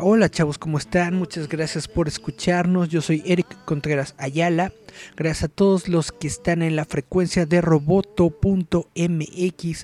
[0.00, 1.16] Hola chavos, ¿cómo están?
[1.16, 2.88] Muchas gracias por escucharnos.
[2.88, 4.72] Yo soy Eric Contreras Ayala.
[5.16, 8.84] Gracias a todos los que están en la frecuencia de roboto.mx.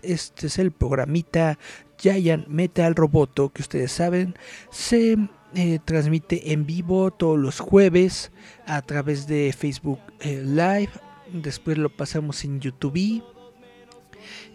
[0.05, 1.59] Este es el programita
[1.98, 4.37] Giant Metal Roboto que ustedes saben
[4.71, 5.16] se
[5.55, 8.30] eh, transmite en vivo todos los jueves
[8.66, 10.90] a través de Facebook eh, Live.
[11.33, 13.24] Después lo pasamos en YouTube.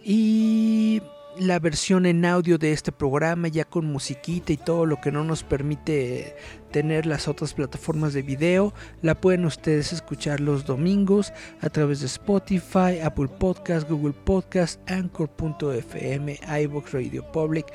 [0.02, 1.02] Y
[1.38, 5.24] la versión en audio de este programa ya con musiquita y todo lo que no
[5.24, 6.36] nos permite
[6.70, 12.06] tener las otras plataformas de video la pueden ustedes escuchar los domingos a través de
[12.06, 17.66] Spotify, Apple Podcast, Google Podcast, Anchor.fm, iVoox Radio Public,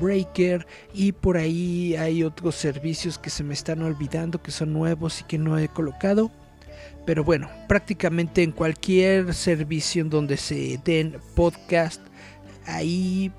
[0.00, 5.20] Breaker y por ahí hay otros servicios que se me están olvidando que son nuevos
[5.20, 6.30] y que no he colocado.
[7.06, 12.05] Pero bueno, prácticamente en cualquier servicio en donde se den podcast
[12.66, 13.32] ahí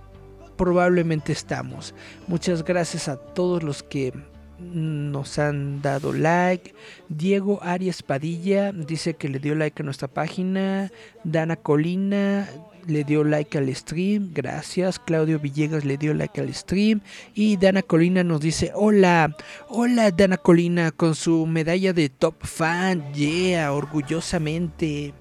[0.58, 1.94] probablemente estamos.
[2.28, 4.14] Muchas gracias a todos los que
[4.60, 6.74] nos han dado like.
[7.10, 10.92] Diego Arias Padilla dice que le dio like a nuestra página.
[11.24, 12.50] Dana Colina
[12.88, 14.32] le dio like al stream.
[14.34, 15.00] Gracias.
[15.00, 17.02] Claudio Villegas le dio like al stream.
[17.36, 19.36] Y Dana Colina nos dice: Hola,
[19.70, 23.14] hola Dana Colina con su medalla de top fan.
[23.14, 25.14] Yeah, orgullosamente.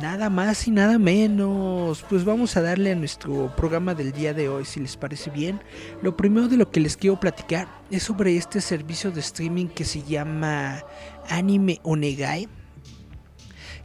[0.00, 2.04] Nada más y nada menos.
[2.08, 5.60] Pues vamos a darle a nuestro programa del día de hoy, si les parece bien.
[6.02, 9.84] Lo primero de lo que les quiero platicar es sobre este servicio de streaming que
[9.84, 10.82] se llama
[11.28, 12.48] Anime Onegai.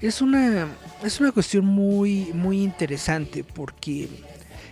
[0.02, 0.68] Es una,
[1.04, 4.10] es una cuestión muy, muy interesante porque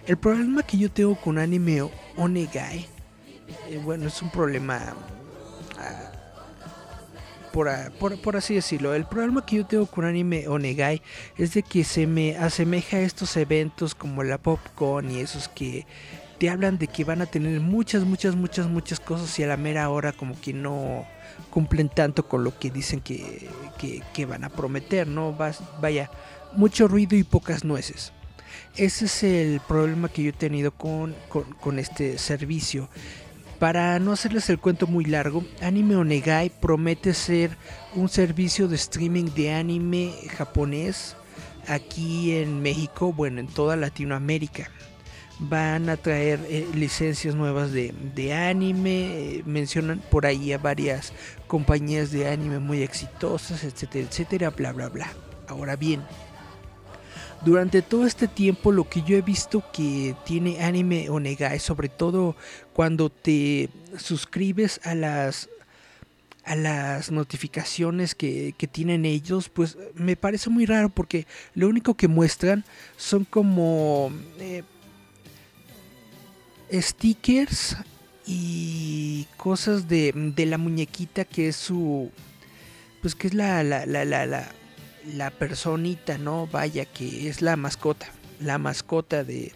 [0.08, 2.88] el problema que yo tengo con Anime Onegai,
[3.70, 4.96] eh, bueno, es un problema
[5.78, 6.17] ah,
[7.52, 8.94] por, así decirlo.
[8.94, 11.02] El problema que yo tengo con anime Onegai
[11.38, 15.86] es de que se me asemeja a estos eventos como la Popcorn y esos que
[16.40, 19.58] te hablan de que van a tener muchas, muchas, muchas, muchas cosas y a la
[19.58, 21.06] mera hora como que no
[21.50, 23.50] cumplen tanto con lo que dicen que,
[24.28, 25.34] van a prometer, ¿no?
[25.34, 26.12] vaya,
[26.54, 28.14] mucho ruido y pocas nueces.
[28.76, 32.90] Ese es el problema que yo he tenido con, con este servicio.
[33.60, 37.58] Para no hacerles el cuento muy largo, Anime Onegai promete ser
[37.96, 41.16] un servicio de streaming de anime japonés
[41.68, 44.70] aquí en México, bueno, en toda Latinoamérica.
[45.40, 47.94] Van a traer eh, licencias nuevas de,
[48.34, 51.12] anime, eh, mencionan por ahí a varias
[51.48, 55.08] compañías de anime muy exitosas, etcétera, etcétera, bla, bla, bla.
[55.48, 56.04] Ahora bien,
[57.46, 62.36] durante todo este tiempo lo que yo he visto que tiene Anime Onegai, sobre todo
[62.74, 65.50] cuando te suscribes a las
[66.48, 72.08] a las notificaciones que, tienen ellos, pues me parece muy raro porque lo único que
[72.08, 72.64] muestran
[72.96, 74.64] son como eh,
[76.72, 77.76] stickers
[78.26, 82.12] y cosas de, de, la muñequita que es su
[83.02, 84.50] pues que es la, la, la, la
[85.16, 86.48] la personita, ¿no?
[86.48, 88.08] Vaya, que es la mascota,
[88.40, 89.54] la mascota de,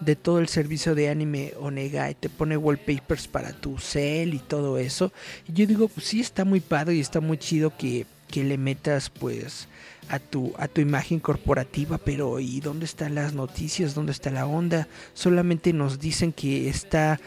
[0.00, 4.78] de todo el servicio de anime Onegai, te pone wallpapers para tu cel y todo
[4.78, 5.12] eso.
[5.48, 8.58] Y yo digo, pues sí está muy padre y está muy chido que, que le
[8.58, 9.68] metas pues
[10.08, 13.94] a tu, a tu imagen corporativa, pero ¿y dónde están las noticias?
[13.94, 14.88] ¿Dónde está la onda?
[15.14, 17.20] Solamente nos dicen que está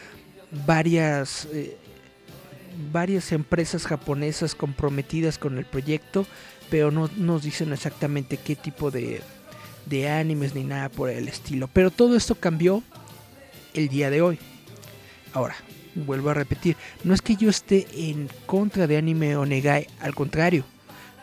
[0.66, 1.48] varias...
[1.52, 1.76] Eh,
[2.92, 6.26] varias empresas japonesas comprometidas con el proyecto
[6.70, 9.20] pero no nos dicen exactamente qué tipo de,
[9.86, 11.68] de animes ni nada por el estilo.
[11.72, 12.82] Pero todo esto cambió
[13.74, 14.38] el día de hoy.
[15.32, 15.56] Ahora,
[15.94, 20.64] vuelvo a repetir, no es que yo esté en contra de anime Onegai, al contrario.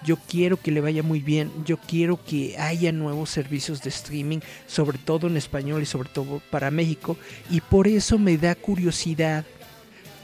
[0.03, 4.39] Yo quiero que le vaya muy bien, yo quiero que haya nuevos servicios de streaming,
[4.67, 7.17] sobre todo en español y sobre todo para México,
[7.49, 9.45] y por eso me da curiosidad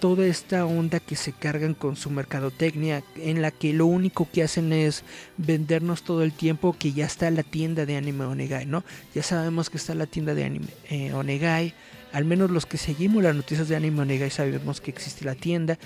[0.01, 4.41] toda esta onda que se cargan con su mercadotecnia, en la que lo único que
[4.41, 5.03] hacen es
[5.37, 8.83] vendernos todo el tiempo que ya está la tienda de anime Onegai, ¿no?
[9.13, 11.75] Ya sabemos que está la tienda de anime eh, Onegai,
[12.13, 15.77] al menos los que seguimos las noticias de anime Onegai sabemos que existe la tienda.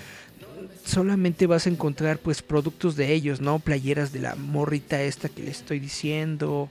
[0.86, 3.58] solamente vas a encontrar pues productos de ellos, ¿no?
[3.58, 6.70] Playeras de la morrita esta que le estoy diciendo,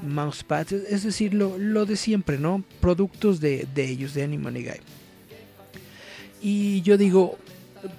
[0.00, 2.62] mousepads, es decir, lo, de siempre, ¿no?
[2.80, 4.80] Productos de, ellos, de Anime Onegai.
[6.46, 7.38] Y yo digo,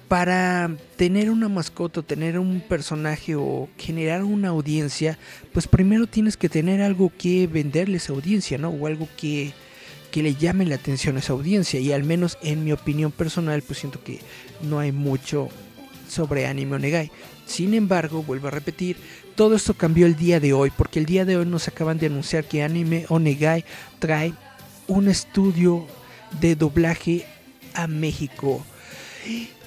[0.06, 5.18] para tener una mascota, tener un personaje o generar una audiencia,
[5.52, 8.68] pues primero tienes que tener algo que venderle a esa audiencia, ¿no?
[8.68, 9.52] O algo que,
[10.12, 11.80] que le llame la atención a esa audiencia.
[11.80, 14.20] Y al menos en mi opinión personal, pues siento que
[14.62, 15.48] no hay mucho
[16.08, 17.10] sobre Anime Onegai.
[17.46, 18.96] Sin embargo, vuelvo a repetir,
[19.34, 22.06] todo esto cambió el día de hoy, porque el día de hoy nos acaban de
[22.06, 23.64] anunciar que Anime Onegai
[23.98, 24.34] trae
[24.86, 25.84] un estudio
[26.40, 27.26] de doblaje
[27.76, 28.64] a México.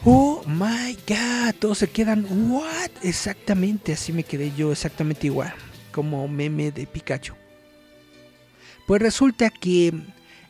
[0.06, 2.89] Oh my god, todos se quedan, what?
[3.03, 5.53] Exactamente, así me quedé yo, exactamente igual,
[5.91, 7.33] como meme de Pikachu.
[8.88, 9.94] Pues resulta que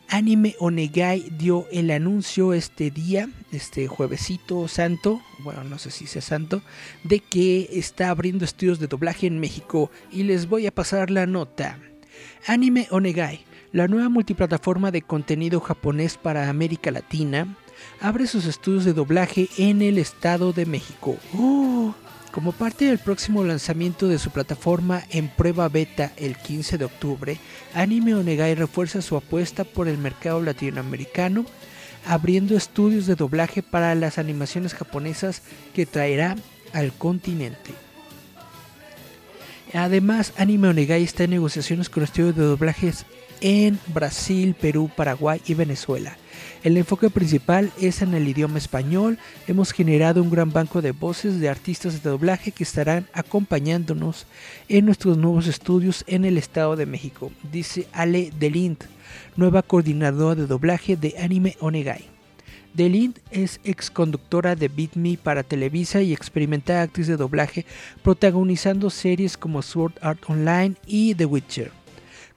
[0.08, 6.22] Anime Onegai dio el anuncio este día, este juevesito santo, bueno, no sé si sea
[6.22, 6.62] santo,
[7.04, 11.26] de que está abriendo estudios de doblaje en México y les voy a pasar la
[11.26, 11.78] nota.
[12.46, 17.56] Anime Onegai, la nueva multiplataforma de contenido japonés para América Latina,
[18.00, 21.16] abre sus estudios de doblaje en el Estado de México.
[21.36, 21.94] ¡Oh!
[22.32, 27.38] Como parte del próximo lanzamiento de su plataforma en prueba beta el 15 de octubre,
[27.74, 31.44] Anime Onegai refuerza su apuesta por el mercado latinoamericano,
[32.06, 35.42] abriendo estudios de doblaje para las animaciones japonesas
[35.74, 36.36] que traerá
[36.72, 37.72] al continente.
[39.74, 43.06] Además, Anime Onegai está en negociaciones con estudios de doblajes
[43.40, 46.16] en Brasil, Perú, Paraguay y Venezuela.
[46.62, 49.18] El enfoque principal es en el idioma español.
[49.48, 54.26] Hemos generado un gran banco de voces de artistas de doblaje que estarán acompañándonos
[54.68, 58.84] en nuestros nuevos estudios en el Estado de México, dice Ale Delint,
[59.36, 62.04] nueva coordinadora de doblaje de Anime Onegai.
[62.74, 67.66] Delint es ex conductora de Beat Me para Televisa y experimentada actriz de doblaje,
[68.02, 71.79] protagonizando series como Sword Art Online y The Witcher.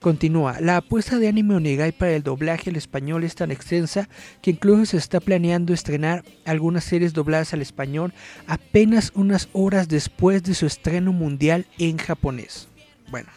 [0.03, 4.09] Continúa, la apuesta de Anime Onegai para el doblaje al español es tan extensa
[4.41, 8.13] que incluso se está planeando estrenar algunas series dobladas al español
[8.45, 12.67] apenas unas horas después de su estreno mundial en japonés.
[13.11, 13.29] Bueno,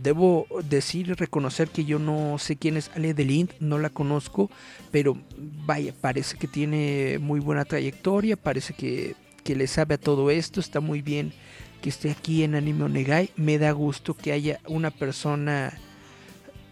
[0.00, 4.52] debo decir y reconocer que yo no sé quién es Ale Delint, no la conozco,
[4.92, 5.18] pero
[5.66, 10.60] vaya, parece que tiene muy buena trayectoria, parece que, que le sabe a todo esto,
[10.60, 11.32] está muy bien
[11.82, 15.76] que esté aquí en Anime Onegai, me da gusto que haya una persona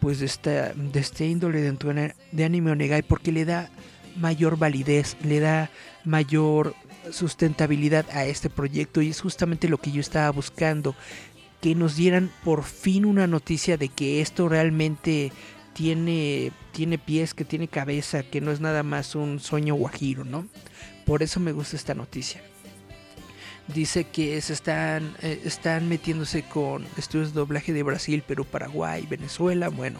[0.06, 3.70] pues de, esta, de este índole dentro de Anime Onegai porque le da
[4.14, 5.68] mayor validez, le da
[6.04, 6.76] mayor
[7.10, 10.94] sustentabilidad a este proyecto y es justamente lo que yo estaba buscando,
[11.60, 15.32] que nos dieran por fin una noticia de que esto realmente
[15.72, 20.46] tiene, tiene pies, que tiene cabeza, que no es nada más un sueño guajiro, ¿no?
[21.04, 22.40] Por eso me gusta esta noticia
[23.68, 29.06] dice que se están, eh, están metiéndose con estudios de doblaje de Brasil, Perú, Paraguay,
[29.08, 29.68] Venezuela.
[29.68, 29.98] Bueno,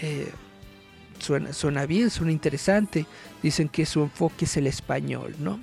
[0.00, 0.30] eh,
[1.18, 3.06] suena, suena bien, suena interesante.
[3.42, 5.60] Dicen que su enfoque es el español, ¿no?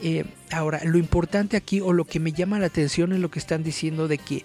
[0.00, 3.40] Eh, ahora, lo importante aquí o lo que me llama la atención es lo que
[3.40, 4.44] están diciendo de que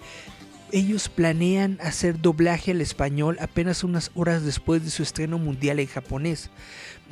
[0.72, 5.86] ellos planean hacer doblaje al español apenas unas horas después de su estreno mundial en
[5.86, 6.50] japonés.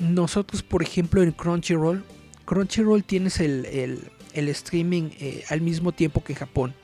[0.01, 2.05] Nosotros, por ejemplo, en Crunchyroll,
[2.45, 6.75] Crunchyroll tienes el, el streaming eh, al mismo tiempo que Japón.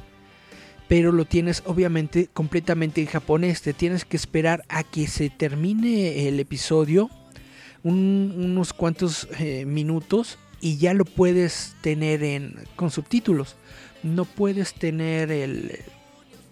[0.89, 3.63] Pero lo tienes obviamente completamente en japonés.
[3.63, 7.11] Te tienes que esperar a que se termine el episodio.
[7.83, 10.39] unos cuantos eh, minutos.
[10.61, 13.57] Y ya lo puedes tener en, con subtítulos.
[14.03, 15.79] No puedes tener el,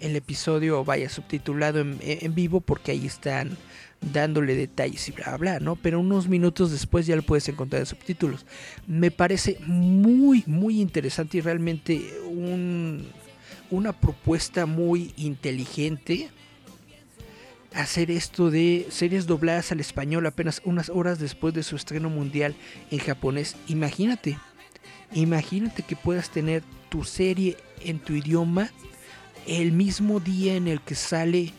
[0.00, 3.56] el episodio vaya subtitulado en, en vivo porque ahí están
[4.00, 5.76] dándole detalles y bla bla, ¿no?
[5.76, 8.46] Pero unos minutos después ya lo puedes encontrar en subtítulos.
[8.86, 12.02] Me parece muy, muy interesante y realmente
[13.70, 16.30] una propuesta muy inteligente
[17.76, 22.54] hacer esto de series dobladas al español apenas unas horas después de su estreno mundial
[22.90, 23.56] en japonés.
[23.68, 24.38] Imagínate,
[25.12, 28.70] imagínate que puedas tener tu serie en tu idioma
[29.46, 31.52] el mismo día en el que sale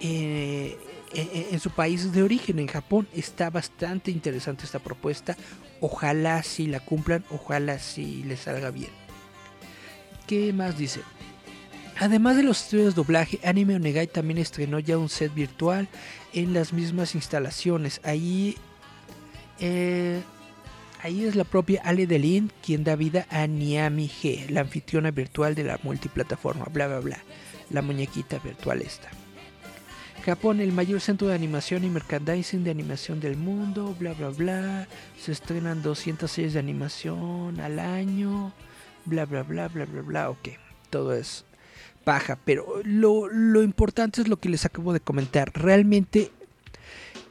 [0.00, 0.78] eh,
[1.14, 3.08] en, su país de origen, en Japón.
[3.14, 5.36] Está bastante interesante esta propuesta.
[5.80, 8.90] Ojalá si la cumplan, ojalá si les salga bien.
[10.26, 11.00] ¿Qué más dice?
[11.98, 15.88] Además de los estudios de doblaje, Anime Onegai también estrenó ya un set virtual
[16.32, 18.00] en las mismas instalaciones.
[18.02, 18.56] Ahí,
[19.60, 20.20] eh,
[21.02, 25.54] ahí es la propia Ale Delin quien da vida a Niami G, la anfitriona virtual
[25.54, 27.18] de la multiplataforma, bla bla bla,
[27.70, 29.10] la muñequita virtual esta.
[30.24, 34.88] Japón, el mayor centro de animación y merchandising de animación del mundo, bla, bla, bla.
[35.20, 38.54] Se estrenan 200 series de animación al año,
[39.04, 40.30] bla, bla, bla, bla, bla, bla.
[40.30, 40.48] Ok,
[40.88, 41.44] todo es
[42.04, 45.52] paja, pero lo, lo importante es lo que les acabo de comentar.
[45.54, 46.30] Realmente,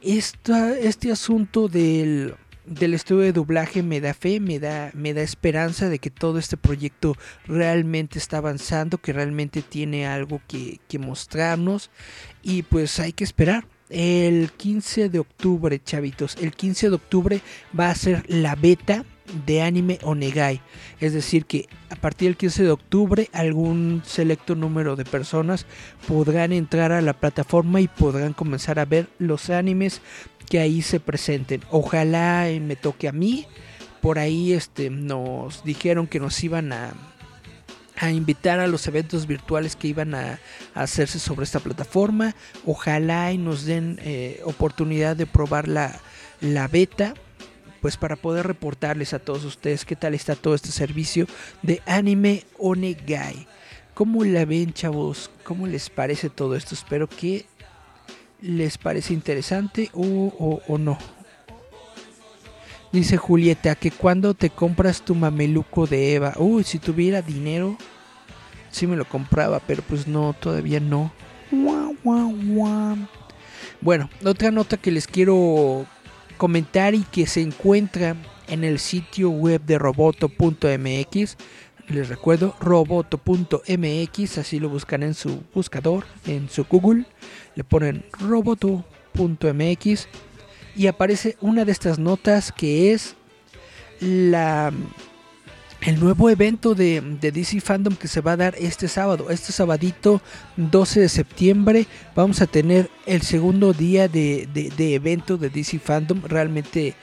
[0.00, 5.22] esta, este asunto del del estudio de doblaje me da fe, me da, me da
[5.22, 7.16] esperanza de que todo este proyecto
[7.46, 11.90] realmente está avanzando, que realmente tiene algo que, que mostrarnos
[12.42, 13.66] y pues hay que esperar.
[13.90, 17.40] El 15 de octubre, chavitos, el 15 de octubre
[17.78, 19.04] va a ser la beta
[19.46, 20.60] de anime Onegai.
[21.00, 25.66] Es decir, que a partir del 15 de octubre algún selecto número de personas
[26.06, 30.00] podrán entrar a la plataforma y podrán comenzar a ver los animes
[30.48, 31.62] que ahí se presenten.
[31.70, 33.46] Ojalá me toque a mí.
[34.00, 36.92] Por ahí este, nos dijeron que nos iban a,
[37.96, 40.38] a invitar a los eventos virtuales que iban a,
[40.74, 42.34] hacerse sobre esta plataforma.
[42.66, 45.98] Ojalá y nos den eh, oportunidad de probar la,
[46.40, 47.14] la beta
[47.84, 51.26] pues para poder reportarles a todos ustedes qué tal está todo este servicio
[51.60, 53.46] de anime Onegai.
[53.92, 55.30] ¿Cómo la ven, chavos?
[55.42, 56.74] ¿Cómo les parece todo esto?
[56.74, 57.44] Espero que
[58.40, 60.96] les parece interesante o, no.
[62.90, 67.76] Dice Julieta que cuando te compras tu mameluco de Eva, uy, si tuviera dinero,
[68.70, 71.12] sí me lo compraba, pero pues no, todavía no.
[73.82, 75.84] Bueno, otra nota que les quiero
[76.36, 78.16] comentar y que se encuentra
[78.48, 81.36] en el sitio web de roboto.mx.
[81.88, 87.04] Les recuerdo, roboto.mx, así lo buscan en su buscador, en su Google
[87.54, 90.08] le ponen roboto.mx
[90.76, 93.16] y aparece una de estas notas que es
[94.00, 94.72] la
[95.84, 100.22] el nuevo evento de, DC Fandom que se va a dar este sábado, este sabadito
[100.56, 106.22] 12 de septiembre, vamos a tener el segundo día de, de evento de DC Fandom,
[106.24, 106.94] realmente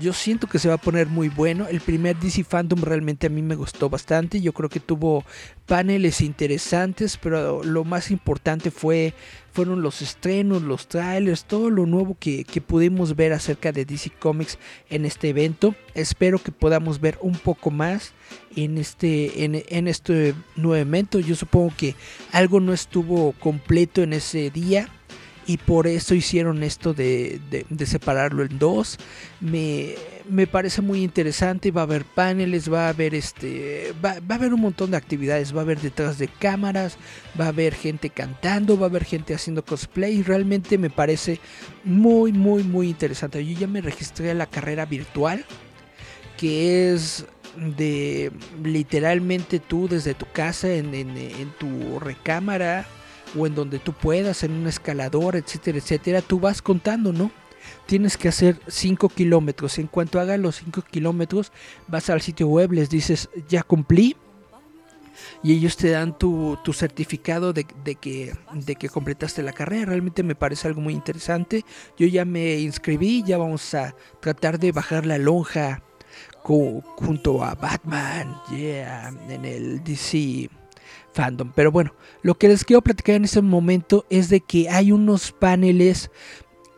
[0.00, 1.66] yo siento que se va a poner muy bueno.
[1.68, 4.40] El primer DC Fandom realmente a mí me gustó bastante.
[4.40, 5.24] Yo creo que tuvo
[5.66, 9.14] paneles interesantes, pero lo más importante fue
[9.52, 14.58] fueron los estrenos, los trailers, todo lo nuevo que, pudimos ver acerca de DC Comics
[14.88, 15.74] en este evento.
[15.94, 18.12] Espero que podamos ver un poco más
[18.54, 21.18] en este, en este nuevo evento.
[21.18, 21.96] Yo supongo que
[22.30, 24.88] algo no estuvo completo en ese día
[25.48, 27.40] y por eso hicieron esto de,
[27.86, 28.98] separarlo en dos.
[29.40, 29.96] Me,
[30.46, 34.60] parece muy interesante, va a haber paneles, va a haber este, va, a haber un
[34.60, 36.98] montón de actividades, va a haber detrás de cámaras,
[37.40, 41.40] va a haber gente cantando, va a haber gente haciendo cosplay, realmente me parece
[41.82, 43.42] muy, muy, muy interesante.
[43.42, 45.46] Yo ya me registré a la carrera virtual,
[46.36, 47.24] que es
[47.56, 52.86] de literalmente tú desde tu casa en, en tu recámara
[53.36, 57.30] o en donde tú puedas, en un escalador, etcétera, etcétera, tú vas contando, ¿no?
[57.86, 59.78] Tienes que hacer 5 kilómetros.
[59.78, 61.52] En cuanto hagas los 5 kilómetros,
[61.86, 64.16] vas al sitio web, les dices, ya cumplí.
[65.42, 69.86] Y ellos te dan tu, tu certificado de, que, de que completaste la carrera.
[69.86, 71.64] Realmente me parece algo muy interesante.
[71.96, 75.82] Yo ya me inscribí, ya vamos a tratar de bajar la lonja
[76.42, 80.48] junto a Batman, yeah, en el DC
[81.18, 81.50] fandom.
[81.52, 85.32] Pero bueno, lo que les quiero platicar en este momento es de que hay unos
[85.32, 86.12] paneles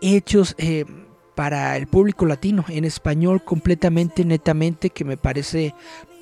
[0.00, 0.86] hechos eh,
[1.34, 5.74] para el público latino, en español completamente, netamente, que me parece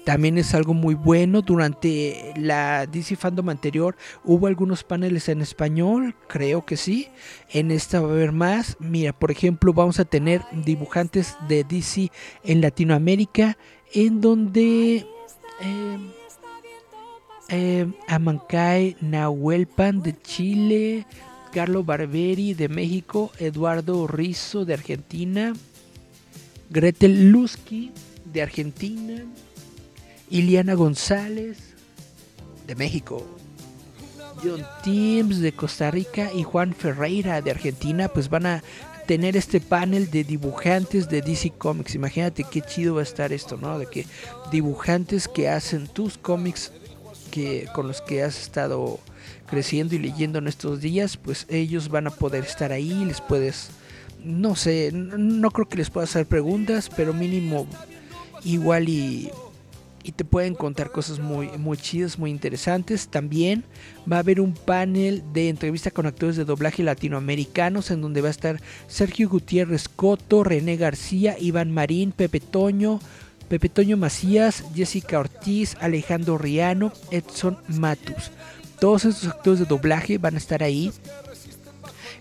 [0.04, 1.42] también es algo muy bueno.
[1.42, 7.08] Durante la DC Fandom anterior hubo algunos paneles en español, creo que sí.
[7.52, 8.76] En esta va a haber más.
[8.80, 12.10] Mira, por ejemplo, vamos a tener dibujantes de DC
[12.42, 13.58] en Latinoamérica,
[13.92, 15.06] en donde...
[15.60, 15.98] Eh,
[17.48, 21.06] eh, Amancay Nahuelpan de Chile,
[21.52, 25.54] Carlos Barberi de México, Eduardo Rizzo de Argentina,
[26.70, 27.90] Gretel Lusky
[28.32, 29.24] de Argentina,
[30.30, 31.74] Iliana González
[32.66, 33.26] de México,
[34.42, 38.62] John Teams de Costa Rica y Juan Ferreira de Argentina, pues van a
[39.06, 41.94] tener este panel de dibujantes de DC Comics.
[41.94, 43.78] Imagínate qué chido va a estar esto, ¿no?
[43.78, 44.04] De que
[44.52, 46.72] dibujantes que hacen tus cómics
[47.74, 49.00] con los que has estado
[49.48, 53.70] creciendo y leyendo en estos días, pues ellos van a poder estar ahí, les puedes,
[54.22, 57.66] no sé, no creo que les pueda hacer preguntas, pero mínimo
[58.44, 59.30] igual y,
[60.16, 63.08] te pueden contar cosas muy, muy chidas, muy interesantes.
[63.08, 63.64] También
[64.10, 68.28] va a haber un panel de entrevista con actores de doblaje latinoamericanos en donde va
[68.28, 73.00] a estar Sergio Gutiérrez Coto, René García, Iván Marín, Pepe Toño,
[73.48, 78.30] Pepe Toño Macías, Jessica Ortiz, Alejandro Riano, Edson Matus.
[78.78, 80.92] Todos estos actores de doblaje van a estar ahí.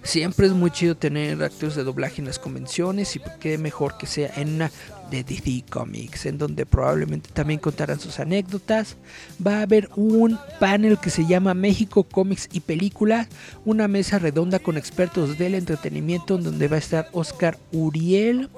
[0.04, 4.08] Siempre es muy chido tener actores de doblaje en las convenciones y qué mejor que
[4.08, 4.72] sea en una
[5.12, 8.98] de DC Comics, en donde probablemente también contarán sus anécdotas.
[9.46, 13.28] Va a haber un panel que se llama México Comics y Película,
[13.66, 18.50] una mesa redonda con expertos del entretenimiento, donde va a estar Oscar Uriel,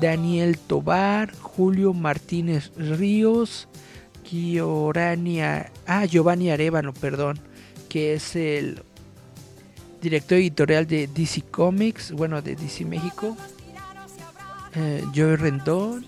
[0.00, 3.68] Daniel Tobar, Julio Martínez Ríos,
[5.86, 7.38] ah, Giovanni Arevano, perdón,
[7.88, 8.82] que es el
[10.06, 13.36] director editorial de DC Comics, bueno, de DC México.
[14.76, 16.06] Eh, Joey Rendón,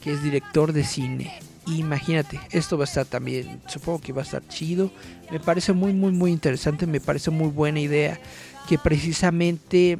[0.00, 1.32] que es director de cine.
[1.66, 4.92] Imagínate, esto va a estar también, supongo que va a estar chido.
[5.32, 8.20] Me parece muy, muy, muy interesante, me parece muy buena idea
[8.68, 9.98] que precisamente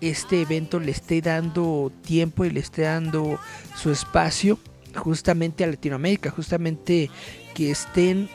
[0.00, 3.38] este evento le esté dando tiempo y le esté dando
[3.76, 4.58] su espacio
[4.96, 7.10] justamente a Latinoamérica, justamente
[7.54, 8.30] que estén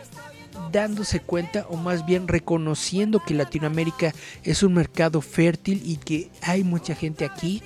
[0.71, 4.13] dándose cuenta o más bien reconociendo que Latinoamérica
[4.43, 7.61] es un mercado fértil y que hay mucha gente aquí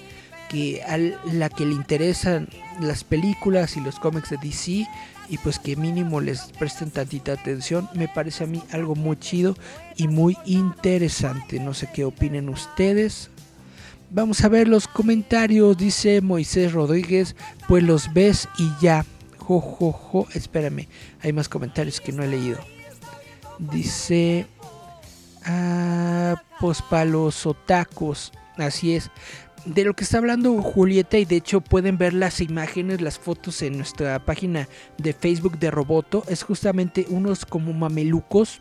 [0.50, 2.48] que a la que le interesan
[2.80, 4.88] las películas y los cómics de DC
[5.30, 9.56] y pues que mínimo les presten tantita atención me parece a mí algo muy chido
[9.96, 13.30] y muy interesante no sé qué opinen ustedes
[14.16, 15.76] Vamos a ver los comentarios.
[15.76, 17.36] Dice Moisés Rodríguez,
[17.68, 19.08] pues los ves y ya.
[19.40, 20.28] Jo.
[20.36, 20.88] Espérame,
[21.22, 22.60] hay más comentarios que no he leído.
[23.60, 24.48] Dice,
[25.46, 28.32] ah, pues para los otacos.
[28.58, 29.10] Así es.
[29.66, 33.62] De lo que está hablando Julieta y de hecho pueden ver las imágenes, las fotos
[33.62, 34.68] en nuestra página
[34.98, 36.24] de Facebook de Roboto.
[36.28, 38.60] Es justamente unos como mamelucos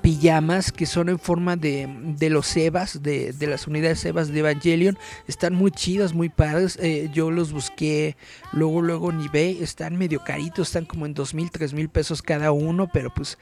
[0.00, 4.40] pijamas que son en forma de, de los Evas, de, de, las unidades Evas de
[4.40, 4.98] Evangelion.
[5.26, 6.78] Están muy chidas, muy padres.
[6.80, 8.16] Eh, yo los busqué
[8.52, 9.62] luego, luego en eBay.
[9.62, 13.38] Están medio caritos, están como en dos mil, tres mil pesos cada uno, pero pues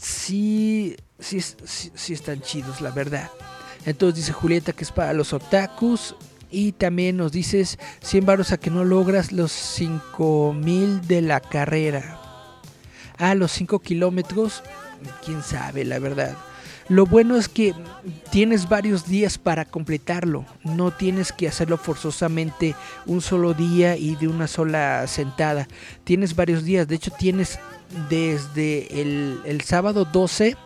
[0.00, 3.30] sí, sí, sí, están chidos, la verdad.
[3.86, 6.14] Entonces dice Julieta que es para los otakus.
[6.52, 12.20] Y también nos dices 100 varos a que no logras los 5000 de la carrera.
[13.18, 14.64] Ah, los 5 kilómetros
[15.24, 16.36] quién sabe, la verdad.
[16.90, 17.72] Lo bueno es que
[18.32, 20.44] tienes varios días para completarlo.
[20.64, 22.74] No tienes que hacerlo forzosamente
[23.06, 25.68] un solo día y de una sola sentada.
[26.02, 26.88] Tienes varios días.
[26.88, 27.60] De hecho, tienes
[28.08, 30.56] desde el, sábado 12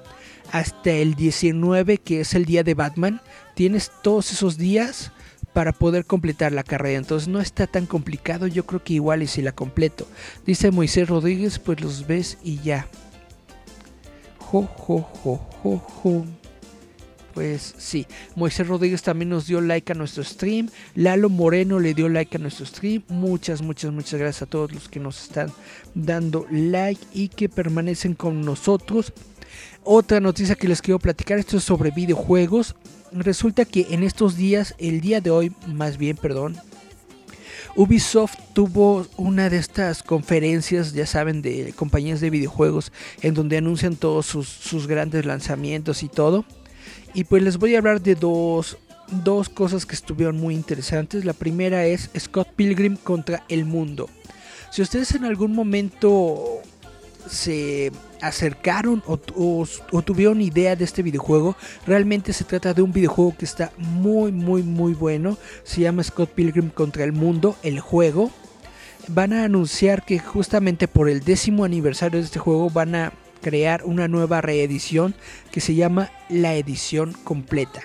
[0.50, 3.20] hasta el 19, que es el día de Batman.
[3.54, 5.12] Tienes todos esos días
[5.52, 6.96] para poder completar la carrera.
[6.96, 8.46] Entonces no está tan complicado.
[8.46, 10.08] Yo creo que igual y si la completo.
[10.46, 12.88] Dice Moisés Rodríguez, pues los ves y ya.
[17.34, 20.68] Pues sí, Moisés Rodríguez también nos dio like a nuestro stream.
[20.94, 23.02] Lalo Moreno le dio like a nuestro stream.
[23.08, 25.50] Muchas, muchas, muchas gracias a todos los que nos están
[25.96, 29.12] dando like y que permanecen con nosotros.
[29.82, 32.76] Otra noticia que les quiero platicar, esto es sobre videojuegos.
[33.10, 36.56] Resulta que en estos días, el día de hoy, más bien, perdón,
[37.76, 43.96] Ubisoft tuvo una de estas conferencias, ya saben, de compañías de videojuegos, en donde anuncian
[43.96, 46.44] todos sus, grandes lanzamientos y todo.
[47.14, 48.78] Y pues les voy a hablar de dos,
[49.24, 51.24] dos cosas que estuvieron muy interesantes.
[51.24, 54.08] La primera es Scott Pilgrim contra el mundo.
[54.70, 56.60] Si ustedes en algún momento
[57.28, 59.66] se acercaron o,
[60.02, 61.56] tuvieron idea de este videojuego.
[61.86, 65.36] Realmente se trata de un videojuego que está muy, muy, muy bueno.
[65.62, 68.30] Se llama Scott Pilgrim contra el Mundo, el juego.
[69.08, 73.84] Van a anunciar que justamente por el décimo aniversario de este juego van a crear
[73.84, 75.14] una nueva reedición
[75.50, 77.82] que se llama la edición completa.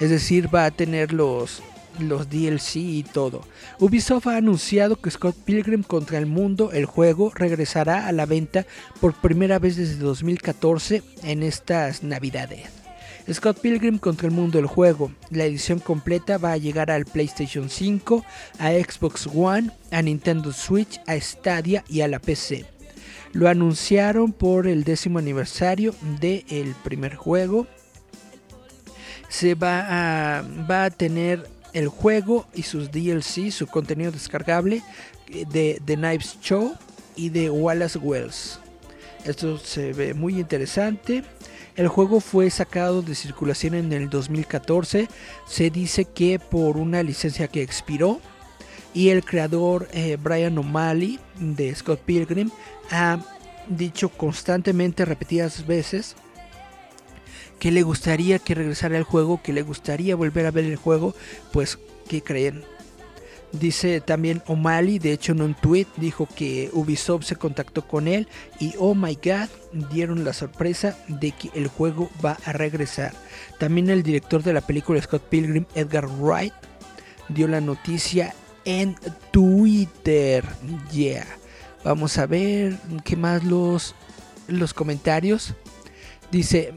[0.00, 1.62] Es decir, va a tener los
[2.00, 3.42] los DLC y todo.
[3.78, 8.66] Ubisoft ha anunciado que Scott Pilgrim contra el mundo, el juego, regresará a la venta
[9.00, 12.76] por primera vez desde 2014 en estas navidades.
[13.32, 17.68] Scott Pilgrim contra el mundo, el juego, la edición completa va a llegar al PlayStation
[17.68, 18.24] 5,
[18.60, 22.66] a Xbox One, a Nintendo Switch, a Stadia y a la PC.
[23.32, 27.66] Lo anunciaron por el décimo aniversario del primer juego.
[29.28, 34.82] Se va a, va a tener el juego y sus DLC, su contenido descargable
[35.28, 36.74] eh, de The Knives Show
[37.16, 38.58] y de Wallace Wells.
[39.26, 41.22] Esto se ve muy interesante.
[41.76, 45.06] El juego fue sacado de circulación en el 2014.
[45.46, 48.20] Se dice que por una licencia que expiró.
[48.94, 52.50] Y el creador eh, Brian O'Malley de Scott Pilgrim
[52.90, 53.18] ha
[53.68, 56.16] dicho constantemente, repetidas veces,
[57.58, 61.14] que le gustaría que regresara el juego, que le gustaría volver a ver el juego,
[61.52, 62.64] pues, ¿qué creen?
[63.52, 68.28] Dice también O'Malley, de hecho en un tweet dijo que Ubisoft se contactó con él
[68.58, 69.48] y oh my god,
[69.90, 73.14] dieron la sorpresa de que el juego va a regresar.
[73.58, 76.52] También el director de la película Scott Pilgrim, Edgar Wright,
[77.28, 78.96] dio la noticia en
[79.30, 80.44] Twitter.
[80.92, 81.26] Yeah.
[81.84, 83.94] Vamos a ver qué más los,
[84.48, 85.54] los comentarios.
[86.30, 86.74] Dice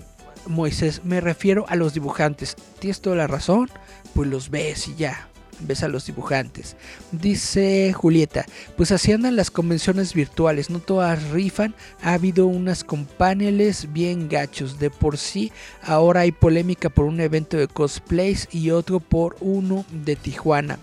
[0.48, 2.56] Moisés, me refiero a los dibujantes.
[2.80, 3.70] Tienes toda la razón,
[4.14, 5.30] pues los ves y ya
[5.62, 6.76] ves a los dibujantes.
[7.12, 8.46] Dice Julieta,
[8.78, 14.30] pues así andan las convenciones virtuales, no todas rifan, ha habido unas con paneles bien
[14.30, 19.36] gachos, de por sí ahora hay polémica por un evento de cosplays y otro por
[19.42, 20.80] uno de Tijuana.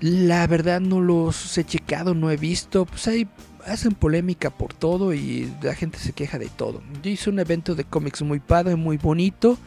[0.00, 3.28] La verdad no los he checado, no he visto, pues hay
[3.66, 6.82] hacen polémica por todo y la gente se queja de todo.
[7.02, 9.58] Yo hice un evento de cómics muy padre, muy bonito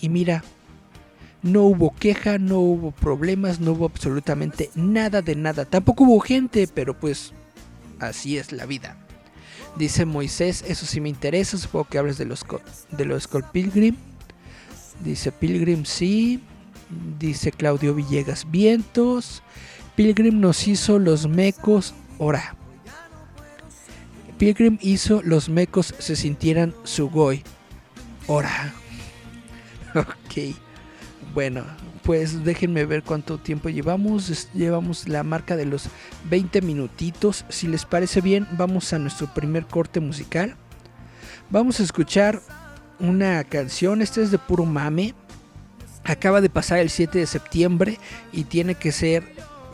[0.00, 0.42] y mira,
[1.42, 5.64] no hubo queja, no hubo problemas, no hubo absolutamente nada de nada.
[5.64, 7.32] Tampoco hubo gente, pero pues
[7.98, 8.96] así es la vida.
[9.76, 12.44] Dice Moisés, eso sí me interesa, supongo que hables de los,
[12.90, 13.96] de los Pilgrim.
[15.02, 16.40] Dice Pilgrim sí.
[17.18, 19.42] Dice Claudio Villegas Vientos.
[19.96, 21.94] Pilgrim nos hizo los mecos.
[22.18, 22.54] Ora.
[24.38, 27.42] Pilgrim hizo los mecos se sintieran sugoi.
[28.26, 28.74] Ora.
[29.94, 30.56] Ok.
[31.34, 31.64] Bueno,
[32.02, 34.48] pues déjenme ver cuánto tiempo llevamos.
[34.54, 35.88] Llevamos la marca de los
[36.30, 37.44] 20 minutitos.
[37.48, 40.56] Si les parece bien, vamos a nuestro primer corte musical.
[41.50, 42.40] Vamos a escuchar
[42.98, 44.02] una canción.
[44.02, 45.14] Esta es de puro mame.
[46.04, 47.98] Acaba de pasar el 7 de septiembre
[48.32, 49.22] y tiene que ser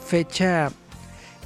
[0.05, 0.71] fecha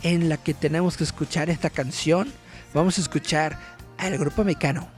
[0.03, 2.33] en la que tenemos que escuchar esta canción.
[2.75, 3.59] Vamos a escuchar
[3.99, 4.89] al grupo mecano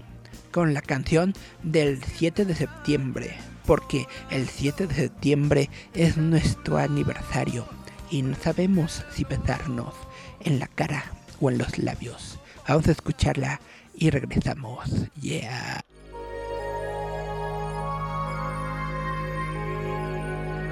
[0.53, 7.67] con la canción del 7 de septiembre porque el 7 de septiembre es nuestro aniversario
[8.11, 9.95] y no sabemos si besarnos
[10.41, 11.05] en la cara
[11.41, 12.39] o en los labios.
[12.69, 13.61] Vamos a escucharla
[13.95, 14.91] y regresamos.
[15.21, 15.81] Yeah.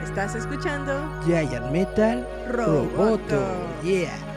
[0.04, 3.42] Estás escuchando Giant Metal Roboto.
[3.82, 4.31] Yeah.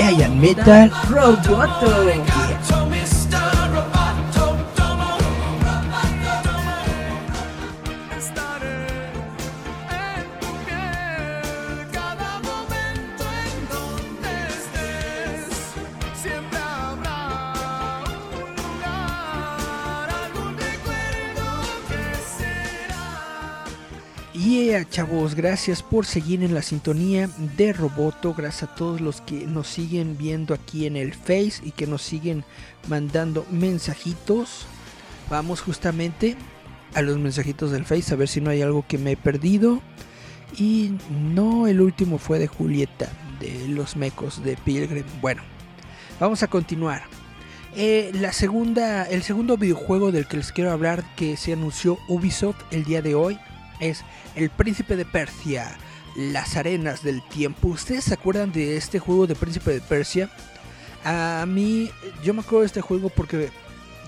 [0.00, 1.90] Giant Metal Roboto.
[2.10, 2.29] chavos,
[25.40, 30.18] gracias por seguir en la sintonía de Roboto, gracias a todos los que nos siguen
[30.18, 32.44] viendo aquí en el Face y que nos siguen
[32.88, 34.66] mandando mensajitos.
[35.30, 36.36] Vamos justamente
[36.92, 39.80] a los mensajitos del Face a ver si no hay algo que me he perdido.
[40.58, 43.08] Y no, el último fue de Julieta,
[43.40, 45.06] de los mecos de Pilgrim.
[45.22, 45.40] Bueno,
[46.18, 47.04] vamos a continuar.
[47.76, 52.60] Eh, la segunda, el segundo videojuego del que les quiero hablar que se anunció Ubisoft
[52.72, 53.38] el día de hoy
[53.80, 55.76] es El Príncipe de Persia,
[56.16, 57.68] Las Arenas del Tiempo.
[57.68, 60.30] ¿Ustedes se acuerdan de este juego de Príncipe de Persia?
[61.04, 61.90] A mí,
[62.22, 63.50] yo me acuerdo de este juego porque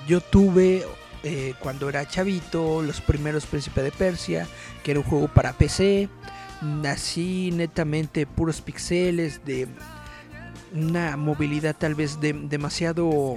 [0.06, 0.84] yo tuve
[1.22, 4.46] eh, cuando era chavito los primeros Príncipe de Persia,
[4.82, 6.08] que era un juego para PC.
[6.84, 9.66] Así netamente puros pixeles de
[10.72, 13.36] una movilidad tal vez demasiado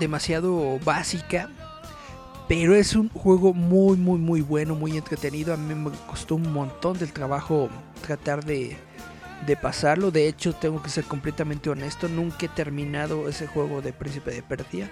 [0.00, 1.50] demasiado básica
[2.48, 5.52] pero es un juego muy, muy, muy bueno, muy entretenido.
[5.52, 7.68] A mí me costó un montón del trabajo
[8.06, 8.76] tratar de,
[9.60, 10.10] pasarlo.
[10.10, 12.08] De hecho, tengo que ser completamente honesto.
[12.08, 14.90] Nunca he terminado ese juego de Príncipe de Persia.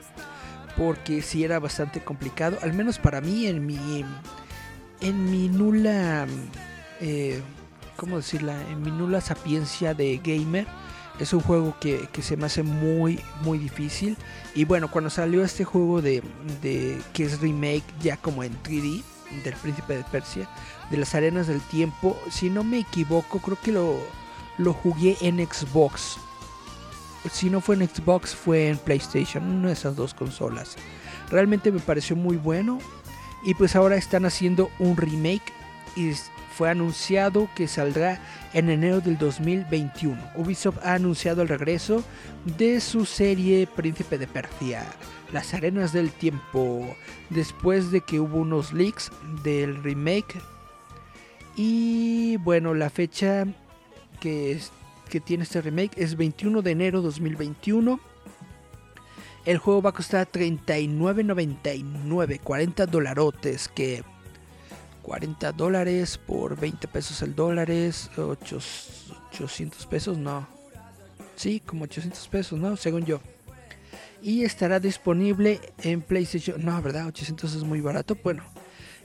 [0.77, 2.59] Porque sí era bastante complicado.
[2.61, 4.05] Al menos para mí, en mi,
[5.01, 6.27] en mi nula...
[7.01, 7.41] Eh,
[7.97, 8.61] ¿Cómo decirla?
[8.71, 10.67] En mi nula sapiencia de gamer
[11.19, 14.17] es un juego que, se me hace muy, muy difícil.
[14.55, 16.23] Y bueno, cuando salió este juego de,
[17.13, 19.03] que es remake ya como en 3D
[19.45, 20.49] del Príncipe de Persia,
[20.91, 23.99] de las Arenas del Tiempo, si no me equivoco, creo que lo,
[24.59, 26.19] lo jugué en Xbox.
[27.31, 30.77] Si no fue en Xbox, fue en PlayStation, una de esas dos consolas.
[31.31, 32.79] Realmente me pareció muy bueno.
[33.43, 35.53] Y pues ahora están haciendo un remake.
[35.95, 36.13] Y
[36.57, 38.19] fue anunciado que saldrá
[38.55, 40.17] en enero del 2021.
[40.37, 42.03] Ubisoft ha anunciado el regreso
[42.57, 44.87] de su serie Príncipe de Persia,
[45.35, 46.97] Las Arenas del Tiempo,
[47.29, 49.11] después de que hubo unos leaks
[49.45, 50.41] del remake.
[51.57, 53.47] Y bueno, la fecha
[54.19, 54.59] que,
[55.11, 58.01] que tiene este remake es 21 de enero 2021.
[59.45, 64.03] El juego va a costar 39.99, 40 dolarotes, que
[65.07, 70.49] 40 dólares por 20 pesos el dólar es 800 pesos, no.
[71.37, 72.77] Sí, como 800 pesos, ¿no?
[72.77, 73.21] Según yo.
[74.21, 76.65] Y estará disponible en PlayStation.
[76.65, 77.07] No, ¿verdad?
[77.07, 78.19] 800 es muy barato.
[78.21, 78.43] Bueno,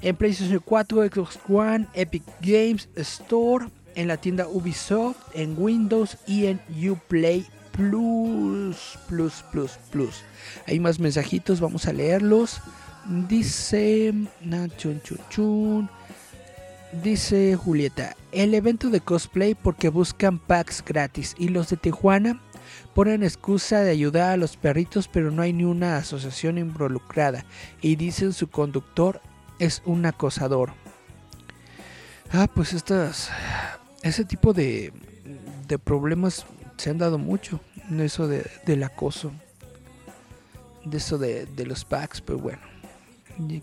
[0.01, 6.47] en PlayStation 4, Xbox One, Epic Games Store, en la tienda Ubisoft, en Windows y
[6.47, 6.59] en
[6.89, 10.23] Uplay Plus, Plus, Plus, Plus.
[10.65, 12.59] Hay más mensajitos, vamos a leerlos.
[13.05, 14.13] Dice.
[14.77, 15.89] chun, chun, chun.
[17.03, 18.15] Dice Julieta.
[18.31, 21.35] El evento de cosplay porque buscan packs gratis.
[21.37, 22.41] Y los de Tijuana
[22.93, 27.45] ponen excusa de ayudar a los perritos, pero no hay ni una asociación involucrada.
[27.81, 29.21] Y dicen su conductor
[29.59, 30.73] es un acosador.
[32.31, 33.29] Ah, pues estas.
[34.03, 34.93] Ese tipo de,
[35.67, 36.45] de problemas
[36.77, 37.59] se han dado mucho.
[37.99, 39.31] Eso de, del acoso.
[40.85, 42.70] De eso de, de los packs, pero bueno.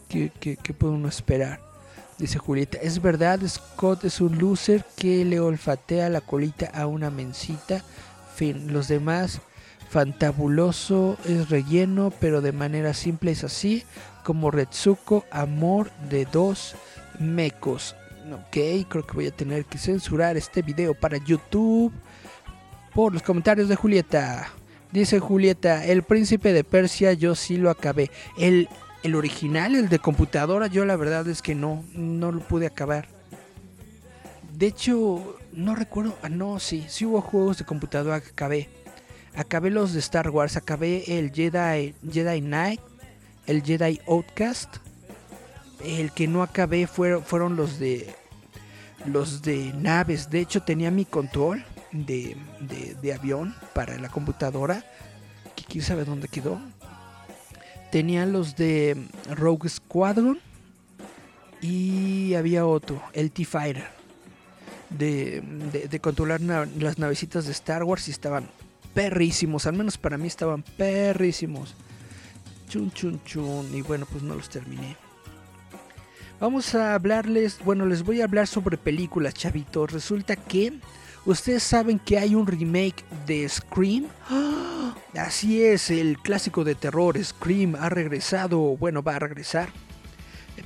[0.08, 1.60] ¿Qué, qué, puede uno esperar?
[2.18, 7.10] Dice Julieta, es verdad, Scott es un loser que le olfatea la colita a una
[7.10, 7.82] mencita.
[8.34, 9.40] Fin, los demás,
[9.88, 13.84] fantabuloso es relleno, pero de manera simple es así,
[14.24, 16.74] como Retsuko, amor de dos
[17.20, 17.94] mecos.
[18.32, 21.92] Ok, creo que voy a tener que censurar este video para YouTube
[22.94, 24.48] por los comentarios de Julieta.
[24.92, 28.10] Dice Julieta, el príncipe de Persia yo sí lo acabé.
[28.38, 28.68] El
[29.02, 33.08] el original, el de computadora, yo la verdad es que no, no lo pude acabar.
[34.52, 38.68] De hecho, no recuerdo, ah, no, sí, sí hubo juegos de computadora que acabé.
[39.36, 42.80] Acabé los de Star Wars, acabé el Jedi, Jedi Knight,
[43.46, 44.76] el Jedi Outcast.
[45.84, 48.12] El que no acabé fueron, fueron los de
[49.06, 50.28] los de naves.
[50.28, 52.36] De hecho tenía mi control de,
[53.00, 54.84] de, avión para la computadora.
[55.54, 56.60] Que quién sabe dónde quedó.
[57.90, 58.96] Tenía los de
[59.30, 60.38] Rogue Squadron.
[61.60, 63.88] Y había otro, el T-Fighter.
[64.90, 65.42] De,
[65.90, 68.48] de, controlar las navecitas de Star Wars y estaban
[68.94, 69.66] perrísimos.
[69.66, 71.74] Al menos para mí estaban perrísimos.
[72.68, 73.68] Chun, chun, chun.
[73.74, 74.96] Y bueno, pues no los terminé.
[76.40, 79.90] Vamos a hablarles, bueno, les voy a hablar sobre películas, chavitos.
[79.90, 80.72] Resulta que
[81.32, 84.06] ustedes saben que hay un remake de Scream.
[85.14, 89.68] Así es, el clásico de terror Scream ha regresado, bueno, va a regresar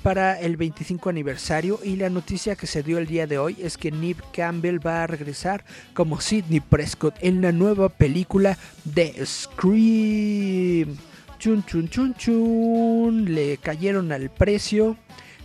[0.02, 3.76] para el 25 aniversario y la noticia que se dio el día de hoy es
[3.76, 10.96] que Neve Campbell va a regresar como Sidney Prescott en la nueva película de Scream.
[11.38, 14.96] Chun chun chun chun, le cayeron al precio.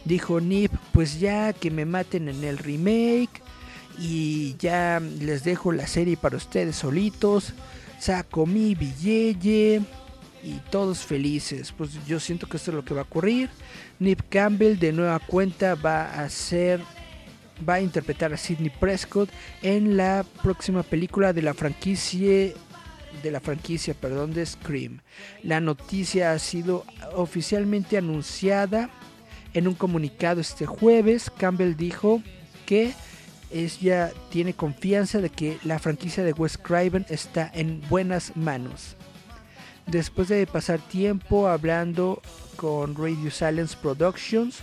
[0.06, 3.42] Dijo Nip, pues ya que me maten en el remake
[3.98, 7.54] y ya les dejo la serie para ustedes solitos.
[8.00, 9.82] Saco mi billete
[10.44, 11.74] y todos felices.
[11.76, 13.50] Pues yo siento que esto es lo que va a ocurrir.
[14.00, 16.82] Nip Campbell de nueva cuenta va a ser
[17.68, 19.30] va a interpretar a Sidney Prescott
[19.64, 22.54] en la próxima película de la franquicia
[23.24, 25.00] de la franquicia, perdón, de Scream.
[25.42, 28.92] La noticia ha sido oficialmente anunciada
[29.54, 31.32] en un comunicado este jueves.
[31.36, 32.22] Campbell dijo
[32.66, 32.94] que
[33.52, 38.96] ella tiene confianza de que la franquicia de Wes Craven está en buenas manos.
[39.86, 42.22] Después de pasar tiempo hablando
[42.58, 44.60] con Radio Silence Productions,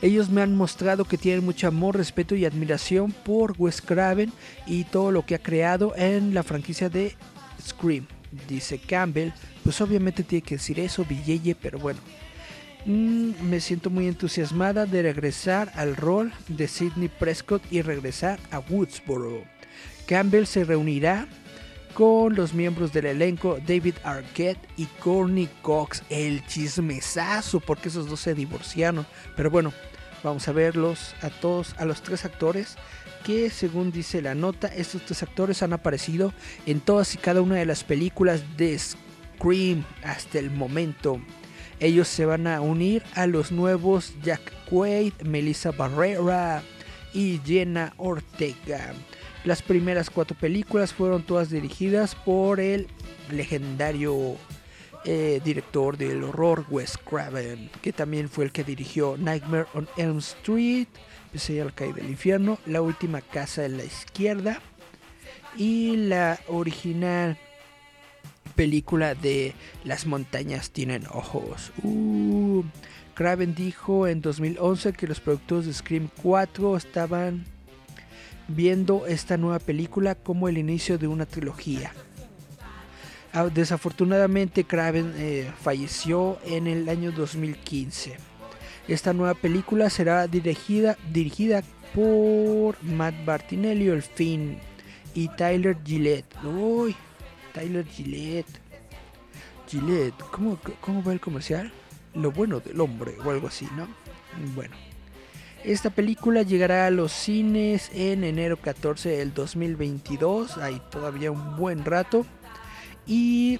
[0.00, 4.32] ellos me han mostrado que tienen mucho amor, respeto y admiración por Wes Craven
[4.66, 7.16] y todo lo que ha creado en la franquicia de
[7.60, 8.06] Scream.
[8.46, 9.30] Dice Campbell,
[9.64, 11.98] pues obviamente tiene que decir eso, Villeye, pero bueno.
[12.84, 18.60] Mm, me siento muy entusiasmada de regresar al rol de Sidney Prescott y regresar a
[18.60, 19.44] Woodsboro.
[20.06, 21.26] Campbell se reunirá
[21.92, 26.02] con los miembros del elenco David Arquette y Courtney Cox.
[26.08, 29.04] El chismesazo, porque esos dos se divorciaron.
[29.36, 29.72] Pero bueno,
[30.22, 32.76] vamos a verlos a todos, a los tres actores.
[33.24, 36.32] Que según dice la nota, estos tres actores han aparecido
[36.66, 41.20] en todas y cada una de las películas de Scream hasta el momento.
[41.80, 46.62] Ellos se van a unir a los nuevos Jack Quaid, Melissa Barrera
[47.14, 48.94] y Jenna Ortega.
[49.44, 52.88] Las primeras cuatro películas fueron todas dirigidas por el
[53.30, 54.36] legendario
[55.04, 60.18] eh, director del horror Wes Craven, que también fue el que dirigió Nightmare on Elm
[60.18, 60.88] Street,
[61.32, 64.60] Pesadilla al caer del infierno, La última casa en la izquierda
[65.56, 67.38] y la original
[68.58, 69.54] película de
[69.84, 71.70] Las montañas tienen ojos.
[71.84, 72.64] Uh,
[73.54, 77.44] dijo en 2011 que los productores de Scream 4 estaban
[78.48, 81.92] viendo esta nueva película como el inicio de una trilogía.
[83.32, 88.16] Ah, desafortunadamente Craven eh, falleció en el año 2015.
[88.88, 91.62] Esta nueva película será dirigida, dirigida
[91.94, 94.58] por Matt Bartinelli, el fin,
[95.14, 96.34] y Tyler Gillette.
[96.44, 96.96] Uy,
[97.52, 98.60] Tyler Gillette.
[99.68, 101.72] Gillette, ¿cómo, ¿cómo va el comercial?
[102.14, 103.86] Lo bueno del hombre o algo así, ¿no?
[104.54, 104.74] Bueno.
[105.64, 111.84] Esta película llegará a los cines en enero 14 del 2022, hay todavía un buen
[111.84, 112.24] rato.
[113.06, 113.58] Y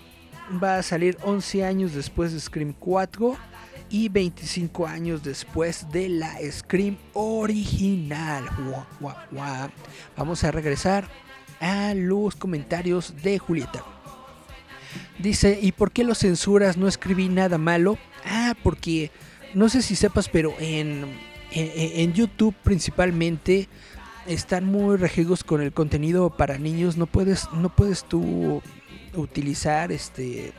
[0.63, 3.37] va a salir 11 años después de Scream 4
[3.91, 8.45] y 25 años después de la Scream original.
[10.17, 11.09] Vamos a regresar
[11.61, 13.85] a los comentarios de Julieta.
[15.19, 16.77] Dice, ¿y por qué lo censuras?
[16.77, 17.99] No escribí nada malo.
[18.25, 19.11] Ah, porque
[19.55, 21.07] no sé si sepas, pero en
[21.51, 23.69] en, YouTube principalmente
[24.27, 26.97] están muy regidos con el contenido para niños.
[26.97, 28.63] No puedes, no puedes tú
[29.15, 30.53] utilizar este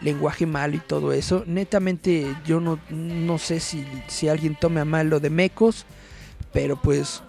[0.00, 1.44] lenguaje malo y todo eso.
[1.46, 5.86] Netamente yo no, no sé si, si alguien tome a mal lo de mecos,
[6.52, 7.22] pero pues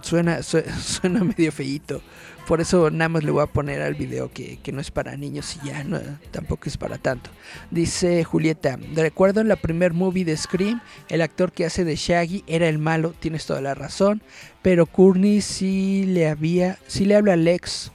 [0.00, 2.00] suena, suena medio feíto.
[2.46, 5.56] Por eso nada más le voy a poner al video que, no es para niños
[5.62, 5.84] y ya
[6.30, 7.30] tampoco es para tanto.
[7.70, 12.44] Dice Julieta, recuerdo en la primer movie de Scream, el actor que hace de Shaggy
[12.46, 14.22] era el malo, tienes toda la razón,
[14.60, 17.92] pero Courtney sí le había, sí le habla a Lex,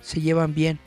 [0.00, 0.78] se llevan bien.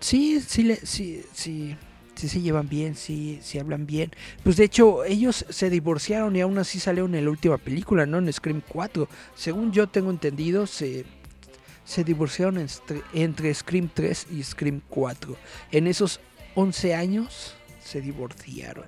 [0.00, 1.76] Sí, sí, le, sí, sí,
[2.14, 4.10] sí se llevan bien, sí, sí hablan bien.
[4.44, 8.18] Pues de hecho, ellos se divorciaron y aún así salieron en la última película, ¿no?
[8.18, 9.08] En Scream 4.
[9.34, 11.04] Según yo tengo entendido, se,
[11.92, 12.66] se divorciaron
[13.12, 15.36] entre, Scream 3 y Scream 4.
[15.72, 16.20] En esos
[16.54, 18.86] 11 años se divorciaron.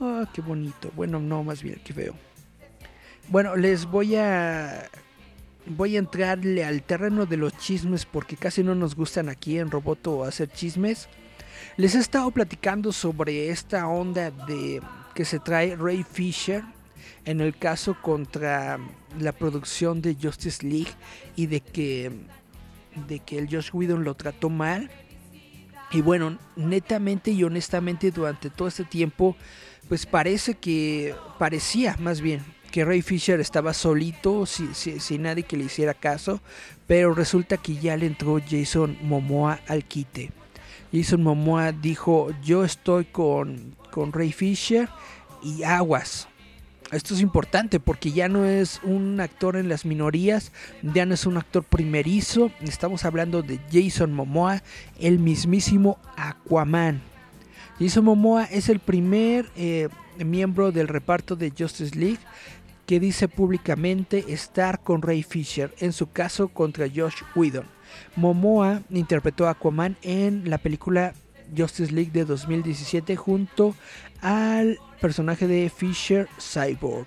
[0.00, 0.90] Ah, qué bonito.
[0.96, 2.14] Bueno, no, más bien, qué feo.
[3.28, 4.88] Bueno, les voy a
[5.66, 9.70] voy a entrarle al terreno de los chismes porque casi no nos gustan aquí en
[9.70, 11.10] Roboto hacer chismes.
[11.76, 14.80] Les he estado platicando sobre esta onda de
[15.14, 16.64] que se trae Ray Fisher
[17.24, 18.78] en el caso contra
[19.18, 20.92] la producción de Justice League
[21.36, 22.10] y de que
[23.08, 24.90] de que el Josh Whedon lo trató mal.
[25.92, 29.36] Y bueno, netamente y honestamente durante todo este tiempo
[29.88, 32.42] pues parece que parecía más bien
[32.72, 36.40] que Ray Fisher estaba solito, sin, nadie que le hiciera caso,
[36.86, 40.32] pero resulta que ya le entró Jason Momoa al quite.
[40.90, 44.88] Jason Momoa dijo, yo estoy con, con Ray Fisher
[45.42, 46.28] y aguas.
[46.92, 51.24] Esto es importante porque ya no es un actor en las minorías, ya no es
[51.24, 54.62] un actor primerizo, estamos hablando de Jason Momoa,
[55.00, 57.00] el mismísimo Aquaman.
[57.80, 59.88] Jason Momoa es el primer eh,
[60.22, 62.20] miembro del reparto de Justice League
[62.84, 67.64] que dice públicamente estar con Ray Fisher, en su caso contra Josh Whedon.
[68.16, 71.14] Momoa interpretó a Aquaman en la película
[71.56, 73.74] Justice League de 2017 junto
[74.20, 77.06] al personaje de Fisher Cyborg,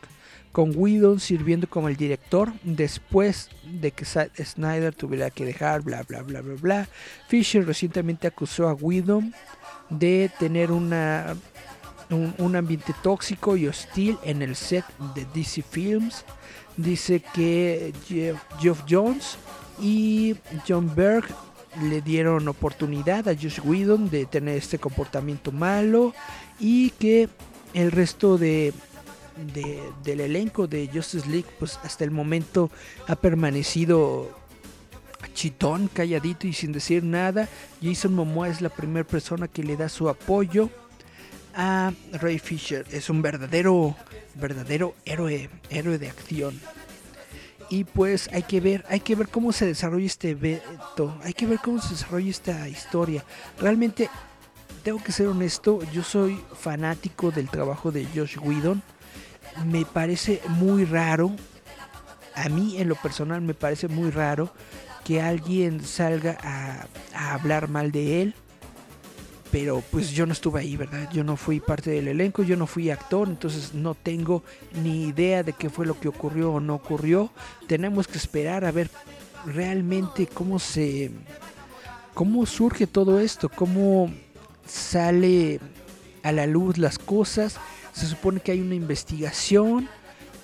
[0.52, 6.22] con Whedon sirviendo como el director después de que Snyder tuviera que dejar, bla bla
[6.22, 6.89] bla bla bla.
[7.28, 9.34] Fisher recientemente acusó a Whedon
[9.89, 11.36] de tener una
[12.10, 14.86] un, ambiente tóxico y hostil en el set
[15.16, 16.24] de DC Films.
[16.78, 19.38] Dice que Jeff, Jones
[19.80, 20.36] y
[20.68, 21.26] John Berg
[21.82, 26.13] le dieron oportunidad a Josh Whedon de tener este comportamiento malo
[26.59, 27.30] y que
[27.73, 28.73] el resto de,
[30.03, 32.71] del elenco de Justice League pues hasta el momento
[33.07, 34.30] ha permanecido
[35.34, 37.49] chitón, calladito y sin decir nada.
[37.82, 40.69] Jason Momoa es la primera persona que le da su apoyo
[41.53, 42.86] a Ray Fisher.
[42.91, 43.95] Es un verdadero,
[44.36, 46.59] verdadero héroe, héroe de acción.
[47.70, 51.47] Y pues hay que ver, hay que ver cómo se desarrolla este evento, hay que
[51.47, 53.24] ver cómo se desarrolla esta historia.
[53.59, 54.09] Realmente,
[54.84, 58.84] tengo que ser honesto, yo soy fanático del trabajo de Josh Whedon.
[59.66, 61.32] Me parece muy raro,
[62.36, 64.53] a mí en lo personal me parece muy raro
[65.03, 68.36] que alguien salga a, a hablar mal de él
[69.56, 71.10] pero pues yo no estuve ahí, ¿verdad?
[71.14, 74.43] Yo no fui parte del elenco, yo no fui actor, entonces no tengo
[74.84, 77.32] ni idea de qué fue lo que ocurrió o no ocurrió.
[77.66, 78.89] Tenemos que esperar a ver
[79.45, 81.10] realmente cómo se
[82.14, 84.12] cómo surge todo esto, cómo
[84.68, 85.62] sale
[86.22, 87.56] a la luz las cosas.
[87.93, 89.88] Se supone que hay una investigación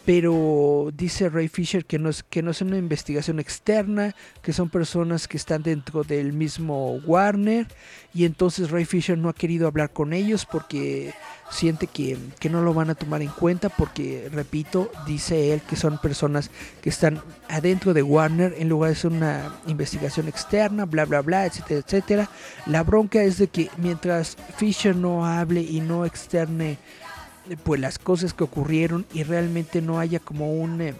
[0.06, 4.70] pero dice Ray Fisher que no, es, que no es una investigación externa, que son
[4.70, 7.68] personas que están dentro del mismo Warner
[8.14, 11.14] y entonces Ray Fisher no ha querido hablar con ellos porque
[11.52, 15.76] siente que, que, no lo van a tomar en cuenta porque, repito, dice él que
[15.76, 16.49] son personas
[16.82, 21.45] que están adentro de Warner en lugar de ser una investigación externa, bla, bla, bla,
[21.45, 22.30] etcétera, etcétera.
[22.66, 26.78] La bronca es de que mientras Fisher no hable y no externe
[27.63, 30.93] pues las cosas que ocurrieron y realmente no haya como un eh,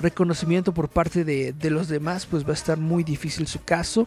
[0.00, 4.06] reconocimiento por parte de, los demás, pues va a estar muy difícil su caso.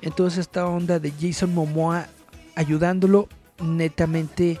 [0.00, 2.06] Entonces esta onda de Jason Momoa
[2.54, 3.28] ayudándolo
[3.60, 4.60] netamente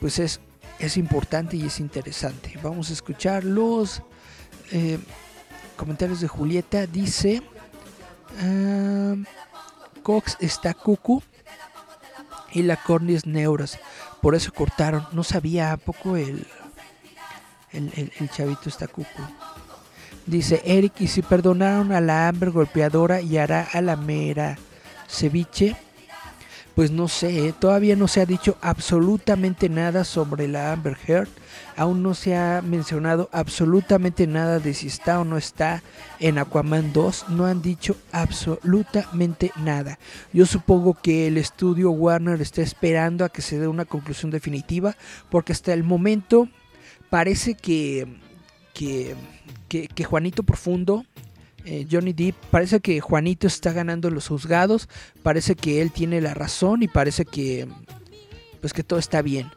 [0.00, 0.40] pues es,
[0.78, 2.58] es importante y es interesante.
[2.62, 4.02] Vamos a escuchar los
[4.72, 4.98] eh,
[5.76, 6.86] comentarios de Julieta.
[6.86, 7.42] Dice,
[8.40, 9.14] ah,
[10.02, 11.22] Cox está cucu
[12.52, 13.78] y la cornis neuras.
[14.20, 15.06] Por eso cortaron.
[15.12, 16.46] No sabía a poco el,
[17.72, 19.22] el, el, chavito está cucu.
[20.26, 24.58] Dice Eric, ¿y si perdonaron a la Amber golpeadora y hará a la mera
[25.08, 25.76] ceviche?
[26.74, 31.28] Pues no sé, todavía no se ha dicho absolutamente nada sobre la Amber Heard.
[31.76, 35.82] Aún no se ha mencionado absolutamente nada de si está o no está
[36.18, 37.26] en Aquaman 2.
[37.30, 39.98] No han dicho absolutamente nada.
[40.32, 44.96] Yo supongo que el estudio Warner está esperando a que se dé una conclusión definitiva.
[45.28, 46.48] Porque hasta el momento
[47.08, 48.06] parece que,
[48.74, 49.16] que,
[49.68, 51.04] que Juanito Profundo
[51.64, 54.88] eh, Johnny Depp, parece que Juanito está ganando los juzgados,
[55.22, 57.68] parece que él tiene la razón y parece que
[58.60, 59.50] pues que todo está bien.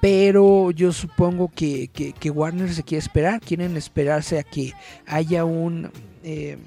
[0.00, 1.90] Pero yo supongo que,
[2.30, 4.74] Warner se quiere esperar, quieren esperarse a que
[5.06, 5.90] haya un
[6.22, 6.58] eh,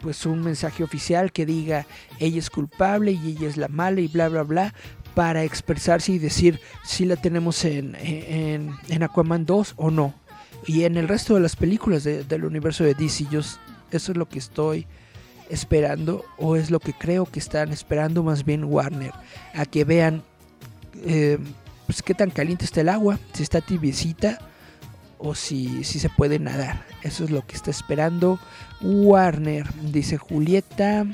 [0.00, 1.86] pues un mensaje oficial que diga
[2.20, 4.74] ella es culpable y ella es la mala y bla bla bla
[5.14, 10.14] para expresarse y decir si la tenemos en, en, en, Aquaman 2 o no.
[10.66, 13.40] Y en el resto de las películas del universo de DC, yo,
[13.96, 14.86] eso es lo que estoy
[15.50, 19.12] esperando, o es lo que creo que están esperando más bien Warner,
[19.54, 20.22] a que vean
[21.04, 21.38] eh,
[21.86, 24.38] pues qué tan caliente está el agua, si está tibiecita
[25.18, 26.84] o si, si se puede nadar.
[27.02, 28.38] Eso es lo que está esperando
[28.80, 31.06] Warner, dice Julieta.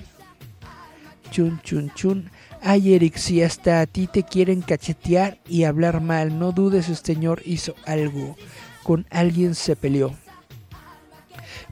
[1.30, 2.30] Chun, chun, chun.
[2.62, 7.14] Ay, Eric, si hasta a ti te quieren cachetear y hablar mal, no dudes, este
[7.14, 8.36] señor hizo algo.
[8.82, 10.14] Con alguien se peleó.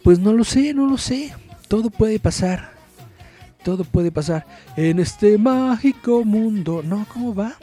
[0.09, 1.35] Pues no lo sé, no lo sé.
[1.69, 2.73] Todo puede pasar.
[3.63, 6.83] Todo puede pasar en este mágico mundo.
[6.83, 7.57] No, ¿cómo va?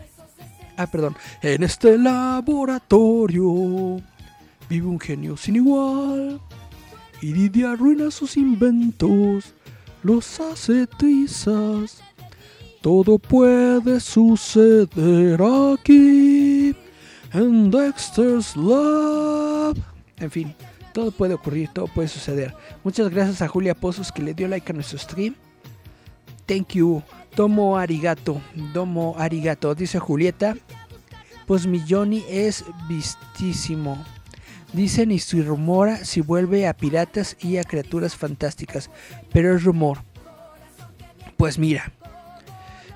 [0.77, 1.15] Ah, perdón.
[1.41, 3.99] En este laboratorio
[4.69, 6.39] vive un genio sin igual.
[7.19, 9.55] Y Didia arruina sus inventos,
[10.03, 10.85] los hace.
[12.79, 16.75] Todo puede suceder aquí,
[17.33, 19.75] en Dexter's Lab.
[20.17, 20.53] En fin,
[20.95, 22.55] todo puede ocurrir, todo puede suceder.
[22.85, 25.35] Muchas gracias a Julia Pozos que le dio like a nuestro stream.
[26.45, 27.03] Thank you.
[27.35, 28.41] Tomo arigato.
[28.73, 29.75] Domo arigato.
[29.75, 30.55] Dice Julieta.
[31.47, 34.01] Pues mi Johnny es vistísimo.
[34.71, 38.89] Dicen y se rumora si vuelve a piratas y a criaturas fantásticas.
[39.33, 39.97] Pero es rumor.
[41.35, 41.91] Pues mira.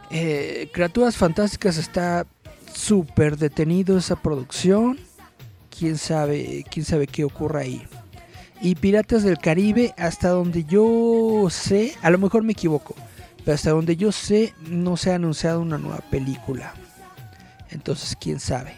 [0.10, 2.26] Eh, criaturas fantásticas está
[2.74, 5.09] súper detenido esa producción
[5.80, 7.82] quién sabe, quién sabe qué ocurra ahí.
[8.61, 12.93] Y Piratas del Caribe, hasta donde yo sé, a lo mejor me equivoco,
[13.45, 16.73] pero hasta donde yo sé, no se ha anunciado una nueva película.
[17.71, 18.73] Entonces, quién sabe.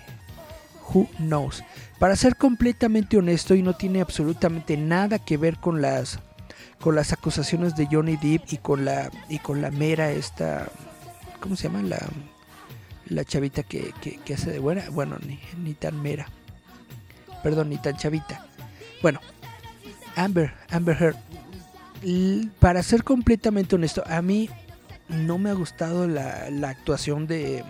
[0.93, 1.63] Who knows.
[1.97, 6.19] Para ser completamente honesto y no tiene absolutamente nada que ver con las
[6.79, 10.67] con las acusaciones de Johnny Depp y con la y con la mera esta
[11.39, 11.83] ¿cómo se llama?
[11.83, 11.99] la
[13.05, 16.27] la chavita que, que, hace de buena, bueno, ni, ni tan mera
[17.43, 18.45] perdón, ni tan chavita.
[19.01, 19.19] Bueno,
[20.15, 21.15] Amber, Amber Heard.
[22.59, 24.49] Para ser completamente honesto, a mí
[25.07, 27.63] no me ha gustado la, la actuación de,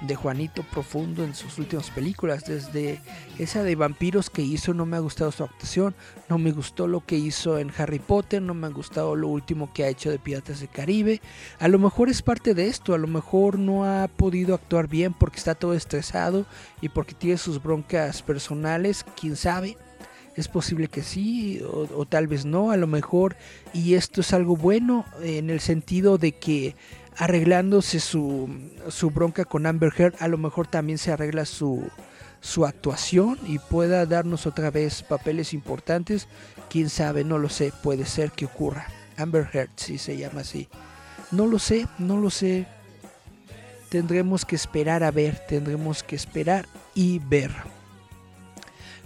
[0.00, 2.44] de Juanito Profundo en sus últimas películas.
[2.44, 3.00] Desde
[3.38, 5.94] esa de vampiros que hizo no me ha gustado su actuación.
[6.28, 8.40] No me gustó lo que hizo en Harry Potter.
[8.40, 11.20] No me ha gustado lo último que ha hecho de Piratas del Caribe.
[11.58, 12.94] A lo mejor es parte de esto.
[12.94, 16.46] A lo mejor no ha podido actuar bien porque está todo estresado
[16.80, 19.04] y porque tiene sus broncas personales.
[19.18, 19.76] Quién sabe.
[20.36, 23.34] Es posible que sí o, o, tal vez no, a lo mejor.
[23.72, 26.76] Y esto es algo bueno en el sentido de que
[27.18, 28.48] arreglándose su,
[28.88, 31.88] su bronca con Amber Heard, a lo mejor también se arregla su,
[32.40, 36.28] su actuación y pueda darnos otra vez papeles importantes.
[36.70, 38.86] Quién sabe, no lo sé, puede ser que ocurra.
[39.16, 40.68] Amber Heard, si se llama así.
[41.32, 42.66] No lo sé, no lo sé.
[43.88, 47.50] Tendremos que esperar a ver, tendremos que esperar y ver.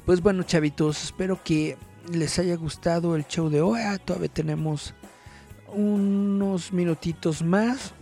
[0.05, 1.79] Pues bueno, chavitos, espero que
[2.13, 3.81] les haya gustado el show de hoy.
[3.81, 4.93] Ah, todavía tenemos
[5.73, 7.95] unos minutitos más.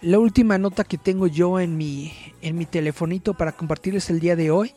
[0.00, 4.36] La última nota que tengo yo en mi, en mi telefonito para compartirles el día
[4.36, 4.72] de hoy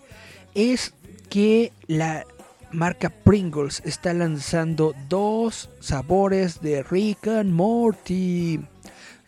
[0.56, 0.96] es
[1.30, 2.26] que la
[2.72, 8.62] marca Pringles está lanzando dos sabores de Rick and Morty.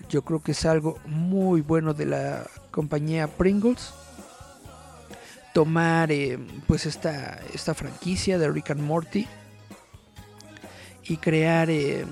[0.10, 3.94] Yo creo que es algo muy bueno de la compañía Pringles.
[5.54, 9.28] Tomar eh, pues esta, esta franquicia de Rick and Morty
[11.04, 12.06] y crear eh,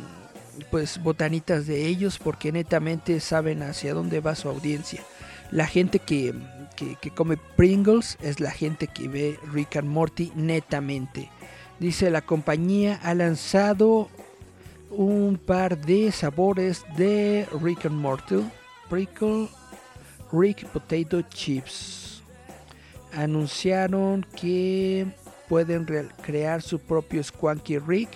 [0.70, 5.01] pues botanitas de ellos porque netamente saben hacia dónde va su audiencia.
[5.51, 6.34] La gente que,
[7.16, 11.30] come Pringles es la gente que ve Rick and Morty netamente.
[11.80, 14.09] Dice la compañía ha lanzado
[14.89, 18.43] un par de sabores de Rick and Morty.
[18.89, 19.47] Prickle,
[20.32, 22.22] Rick Potato Chips.
[23.14, 25.07] Anunciaron que
[25.47, 25.86] pueden
[26.22, 28.09] crear su propio Squanky Rick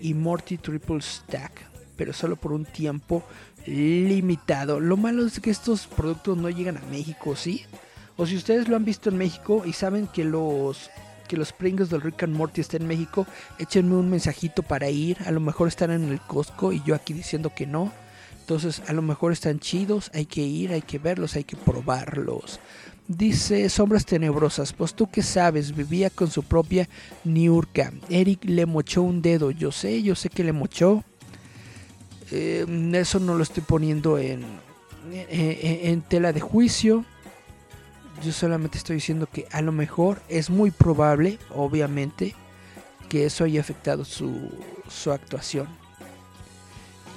[0.00, 3.22] y Morty Triple Stack pero solo por un tiempo
[3.66, 4.80] limitado.
[4.80, 7.64] Lo malo es que estos productos no llegan a México, ¿sí?
[8.16, 10.90] O si ustedes lo han visto en México y saben que los
[11.28, 13.26] que los del Rick and Morty están en México,
[13.58, 15.16] échenme un mensajito para ir.
[15.24, 17.90] A lo mejor están en el Costco y yo aquí diciendo que no.
[18.40, 22.60] Entonces, a lo mejor están chidos, hay que ir, hay que verlos, hay que probarlos.
[23.08, 26.88] Dice Sombras Tenebrosas, pues tú que sabes, vivía con su propia
[27.24, 27.92] Niurka.
[28.10, 31.02] Eric le mochó un dedo, yo sé, yo sé que le mochó.
[32.34, 34.42] Eh, eso no lo estoy poniendo en,
[35.10, 37.04] en, tela de juicio.
[38.24, 42.34] Yo solamente estoy diciendo que a lo mejor es muy probable, obviamente,
[43.10, 44.50] que eso haya afectado su,
[44.88, 45.66] su actuación.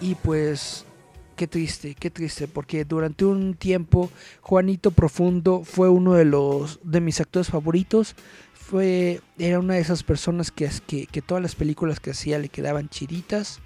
[0.01, 0.83] Y pues
[1.37, 4.09] qué triste, qué triste, porque durante un tiempo
[4.41, 8.15] Juanito Profundo fue uno de los de mis actores favoritos.
[8.53, 12.49] Fue, era una de esas personas que, que, que todas las películas que hacía le
[12.49, 13.61] quedaban chiditas.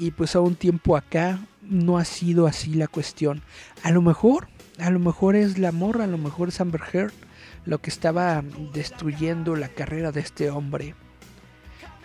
[0.00, 3.42] Y pues a un tiempo acá no ha sido así la cuestión.
[3.82, 4.48] A lo mejor,
[4.78, 7.12] a lo mejor es la morra, a lo mejor es Amber Heard
[7.66, 8.42] lo que estaba
[8.72, 10.94] destruyendo la carrera de este hombre.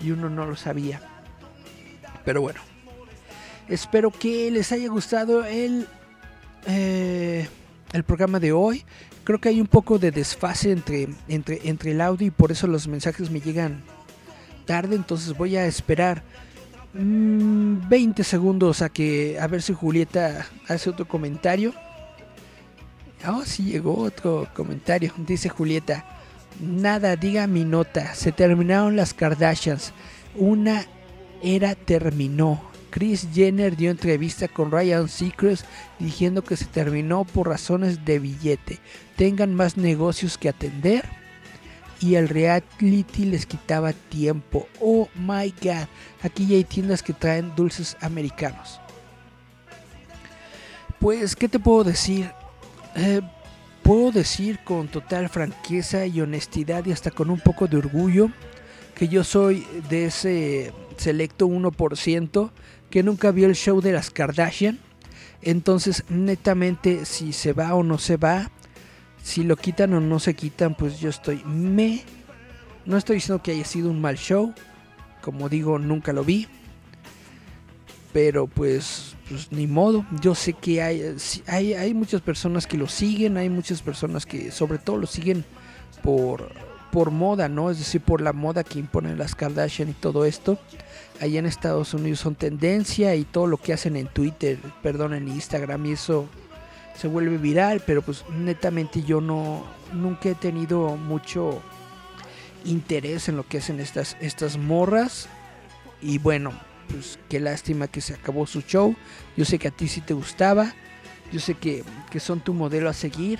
[0.01, 1.01] Y uno no lo sabía.
[2.25, 2.59] Pero bueno,
[3.69, 5.87] espero que les haya gustado el,
[6.67, 7.47] eh,
[7.93, 8.83] el programa de hoy.
[9.23, 12.67] Creo que hay un poco de desfase entre, entre, entre el audio y por eso
[12.67, 13.81] los mensajes me llegan
[14.65, 14.97] tarde.
[14.97, 16.23] Entonces voy a esperar
[16.97, 21.73] 20 mm, segundos a que a ver si Julieta hace otro comentario.
[23.27, 25.11] Oh, sí llegó otro comentario.
[25.17, 26.05] Dice Julieta.
[26.61, 28.15] Nada, diga mi nota.
[28.15, 29.91] Se terminaron las Kardashians.
[30.35, 30.85] Una
[31.43, 32.61] era terminó.
[32.91, 35.65] Chris Jenner dio entrevista con Ryan Seacrest
[35.99, 38.79] diciendo que se terminó por razones de billete.
[39.17, 41.03] Tengan más negocios que atender.
[41.99, 44.67] Y el reality les quitaba tiempo.
[44.81, 45.87] Oh my god.
[46.21, 48.79] Aquí ya hay tiendas que traen dulces americanos.
[50.99, 52.31] Pues, ¿qué te puedo decir?
[52.95, 53.21] Eh,
[53.83, 58.29] puedo decir con total franqueza y honestidad y hasta con un poco de orgullo
[58.95, 62.51] que yo soy de ese selecto 1%
[62.89, 64.79] que nunca vio el show de las Kardashian.
[65.41, 68.49] Entonces, netamente, si se va o no se va,
[69.25, 72.03] si lo quitan o no se quitan, pues yo estoy me.
[72.85, 74.53] No estoy diciendo que haya sido un mal show.
[75.23, 76.47] Como digo, nunca lo vi.
[78.13, 80.05] Pero pues, pues ni modo.
[80.21, 81.15] Yo sé que hay,
[81.47, 83.37] hay, hay muchas personas que lo siguen.
[83.37, 85.43] Hay muchas personas que sobre todo lo siguen
[86.03, 86.51] por,
[86.91, 87.71] por moda, ¿no?
[87.71, 90.59] Es decir, por la moda que imponen las Kardashian y todo esto.
[91.19, 95.27] Allá en Estados Unidos son tendencia y todo lo que hacen en Twitter, perdón, en
[95.29, 96.29] Instagram y eso
[96.97, 101.61] se vuelve viral, pero pues netamente yo no nunca he tenido mucho
[102.63, 105.29] interés en lo que hacen estas estas morras
[106.01, 106.51] y bueno,
[106.89, 108.95] pues qué lástima que se acabó su show.
[109.37, 110.73] Yo sé que a ti sí te gustaba.
[111.31, 113.39] Yo sé que, que son tu modelo a seguir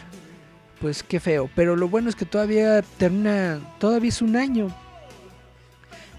[0.80, 1.50] pues qué feo.
[1.56, 4.68] Pero lo bueno es que todavía termina, todavía es un año.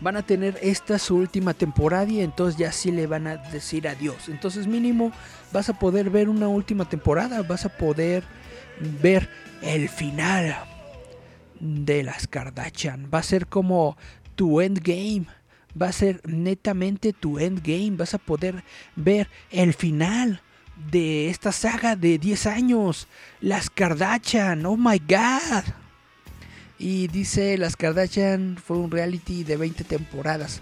[0.00, 3.88] Van a tener esta su última temporada y entonces ya sí le van a decir
[3.88, 4.28] adiós.
[4.28, 5.12] Entonces mínimo
[5.52, 8.24] vas a poder ver una última temporada, vas a poder
[9.02, 9.28] ver
[9.62, 10.56] el final
[11.60, 13.08] de las Kardashian.
[13.12, 13.96] Va a ser como
[14.34, 15.26] tu endgame.
[15.80, 17.96] Va a ser netamente tu endgame.
[17.96, 20.40] Vas a poder ver el final
[20.90, 23.08] de esta saga de 10 años.
[23.40, 25.64] Las Kardashian, oh my god.
[26.78, 30.60] Y dice, Las Kardashian fue un reality de 20 temporadas,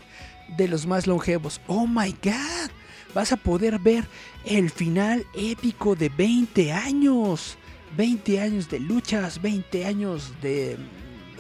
[0.57, 1.61] de los más longevos.
[1.67, 2.71] Oh my god.
[3.15, 4.05] Vas a poder ver
[4.45, 7.57] el final épico de 20 años.
[7.97, 10.77] 20 años de luchas, 20 años de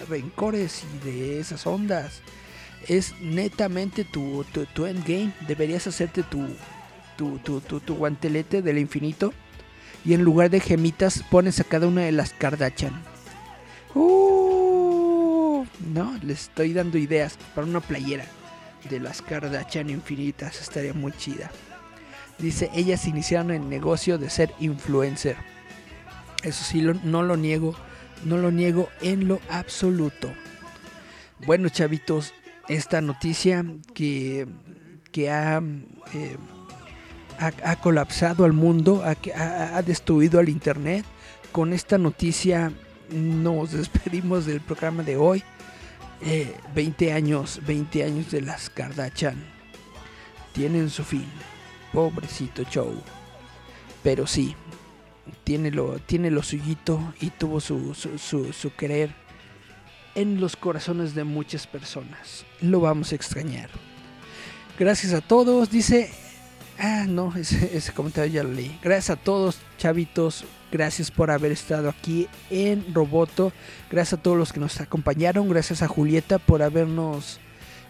[0.08, 2.20] rencores y de esas ondas.
[2.86, 4.44] Es netamente tu,
[4.86, 5.32] endgame.
[5.48, 6.46] Deberías hacerte tu,
[7.94, 9.32] guantelete del infinito
[10.04, 13.13] y en lugar de gemitas pones a cada una de las Kardashian.
[13.94, 18.24] Uh, no, les estoy dando ideas para una playera
[18.88, 21.50] de las Kardashian infinitas, estaría muy chida.
[22.38, 25.36] Dice, ellas iniciaron el negocio de ser influencer.
[26.42, 27.74] Eso sí, no lo niego,
[28.24, 30.30] no lo niego en lo absoluto.
[31.46, 32.34] Bueno, chavitos,
[32.68, 33.64] esta noticia
[33.94, 34.46] que,
[35.12, 35.62] que ha
[36.12, 36.36] eh,
[37.38, 41.04] ha, colapsado al mundo, ha, destruido al Internet.
[41.52, 42.72] Con esta noticia
[43.10, 45.42] nos despedimos del programa de hoy.
[46.74, 49.36] 20 eh, años, 20 años de las Kardashian
[50.52, 51.26] tienen su fin.
[51.92, 52.94] Pobrecito show.
[54.02, 54.54] Pero sí,
[55.44, 56.30] tiene lo, tiene
[57.20, 59.14] y tuvo su, su, su querer
[60.14, 62.44] en los corazones de muchas personas.
[62.60, 63.70] Lo vamos a extrañar.
[64.78, 65.70] Gracias a todos.
[65.70, 66.10] Dice
[66.78, 68.78] Ah, no, ese, comentario ya lo leí.
[68.82, 70.44] Gracias a todos, chavitos.
[70.72, 73.52] Gracias por haber estado aquí en Roboto.
[73.90, 75.48] Gracias a todos los que nos acompañaron.
[75.48, 77.38] Gracias a Julieta por habernos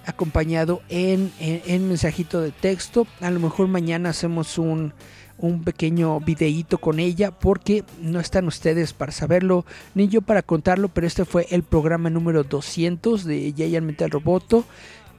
[0.05, 3.07] acompañado en, en, mensajito de texto.
[3.23, 4.93] A lo mejor mañana hacemos un,
[5.39, 9.65] un pequeño videíto con ella porque no están ustedes para saberlo
[9.95, 14.67] ni yo para contarlo, pero este fue el programa número 200 de Giant Metal Roboto.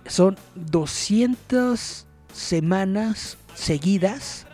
[0.06, 4.46] Son 200 semanas seguidas,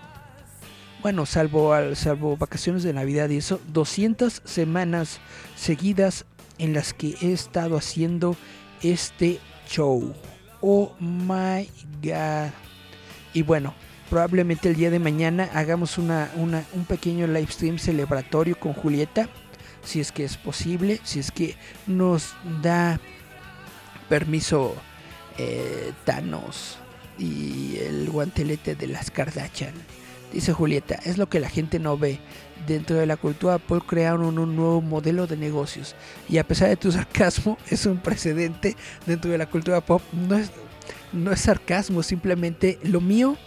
[1.01, 5.19] bueno, salvo, salvo vacaciones de Navidad y eso, 200 semanas
[5.55, 6.25] seguidas
[6.59, 8.35] en las que he estado haciendo
[8.83, 10.13] este show.
[10.61, 11.67] Oh my
[12.03, 12.51] god.
[13.33, 13.73] Y bueno,
[14.09, 19.27] probablemente el día de mañana hagamos una, una, un pequeño live stream celebratorio con Julieta,
[19.83, 21.55] si es que es posible, si es que
[21.87, 22.99] nos da
[24.07, 24.75] permiso
[25.39, 26.80] eh, Thanos
[27.21, 29.73] y el guantelete de las Kardashian.
[30.33, 32.19] Dice Julieta, es lo que la gente no ve.
[32.65, 35.95] Dentro de la cultura pop crearon un nuevo modelo de negocios.
[36.29, 40.01] Y a pesar de tu sarcasmo, es un precedente dentro de la cultura pop.
[40.13, 40.51] No es,
[41.11, 43.37] no es sarcasmo, simplemente lo mío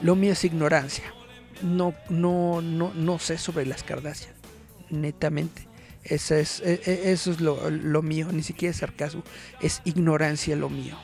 [0.00, 1.04] lo mío es ignorancia.
[1.62, 4.34] No, no, no, no sé sobre las Kardashian.
[4.90, 5.66] Netamente.
[6.02, 8.28] Eso es, e, e, eso es lo, lo mío.
[8.32, 9.22] Ni siquiera es sarcasmo.
[9.60, 10.96] Es ignorancia lo mío.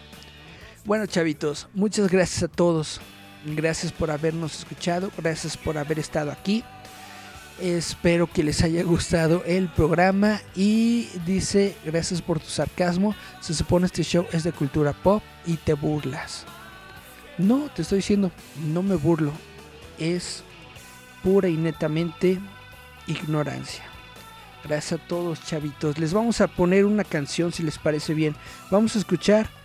[0.91, 3.01] Bueno, chavitos, muchas gracias a todos.
[3.47, 5.12] Gracias por habernos escuchado.
[5.16, 6.64] Gracias por haber estado aquí.
[7.61, 10.41] Espero que les haya gustado el programa.
[10.57, 13.14] Y dice, gracias por tu sarcasmo.
[13.41, 16.45] Se supone este show es de cultura pop y te burlas.
[17.38, 18.32] No, te estoy diciendo,
[18.66, 19.30] no me burlo.
[19.97, 20.43] Es
[21.22, 22.41] pura y netamente
[23.07, 23.84] ignorancia.
[24.64, 26.01] Gracias a todos, chavitos.
[26.01, 28.34] Les vamos a poner una canción si les parece bien.
[28.72, 29.60] Vamos a escuchar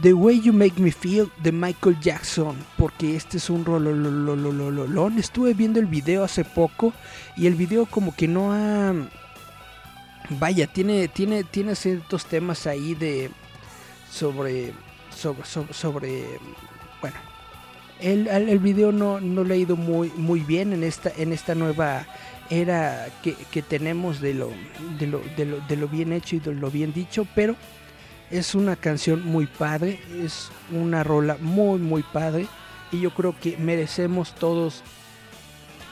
[0.00, 2.56] The Way You Make Me Feel de Michael Jackson.
[2.78, 5.18] Porque este es un rololololololón.
[5.18, 6.92] Estuve viendo el video hace poco.
[7.36, 8.94] Y el video como que no ha.
[10.30, 13.30] Vaya, tiene, tiene, tiene ciertos temas ahí de.
[14.10, 14.72] Sobre.
[15.14, 15.44] Sobre.
[15.72, 16.24] Sobre.
[17.00, 17.16] bueno,
[18.02, 21.54] el, el video no, no le ha ido muy, muy bien en esta, en esta
[21.54, 22.06] nueva
[22.50, 24.50] era que, que tenemos de lo,
[24.98, 27.56] de, lo, de, lo, de lo bien hecho y de lo bien dicho, pero
[28.32, 32.48] es una canción muy padre, es una rola muy, muy padre
[32.90, 34.82] y yo creo que merecemos todos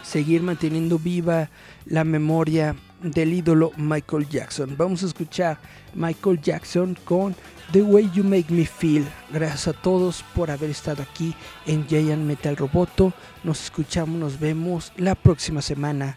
[0.02, 1.50] seguir manteniendo viva
[1.84, 4.74] la memoria del ídolo Michael Jackson.
[4.76, 5.58] Vamos a escuchar
[5.94, 7.36] Michael Jackson con
[7.72, 9.06] The Way You Make Me Feel.
[9.30, 11.34] Gracias a todos por haber estado aquí
[11.66, 13.12] en Giant Metal Roboto.
[13.44, 16.16] Nos escuchamos, nos vemos la próxima semana.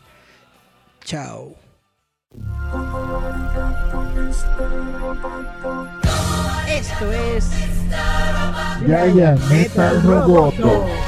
[1.04, 1.56] Chao.
[6.80, 7.46] Esto es
[8.88, 11.03] Giant Metal Roboto.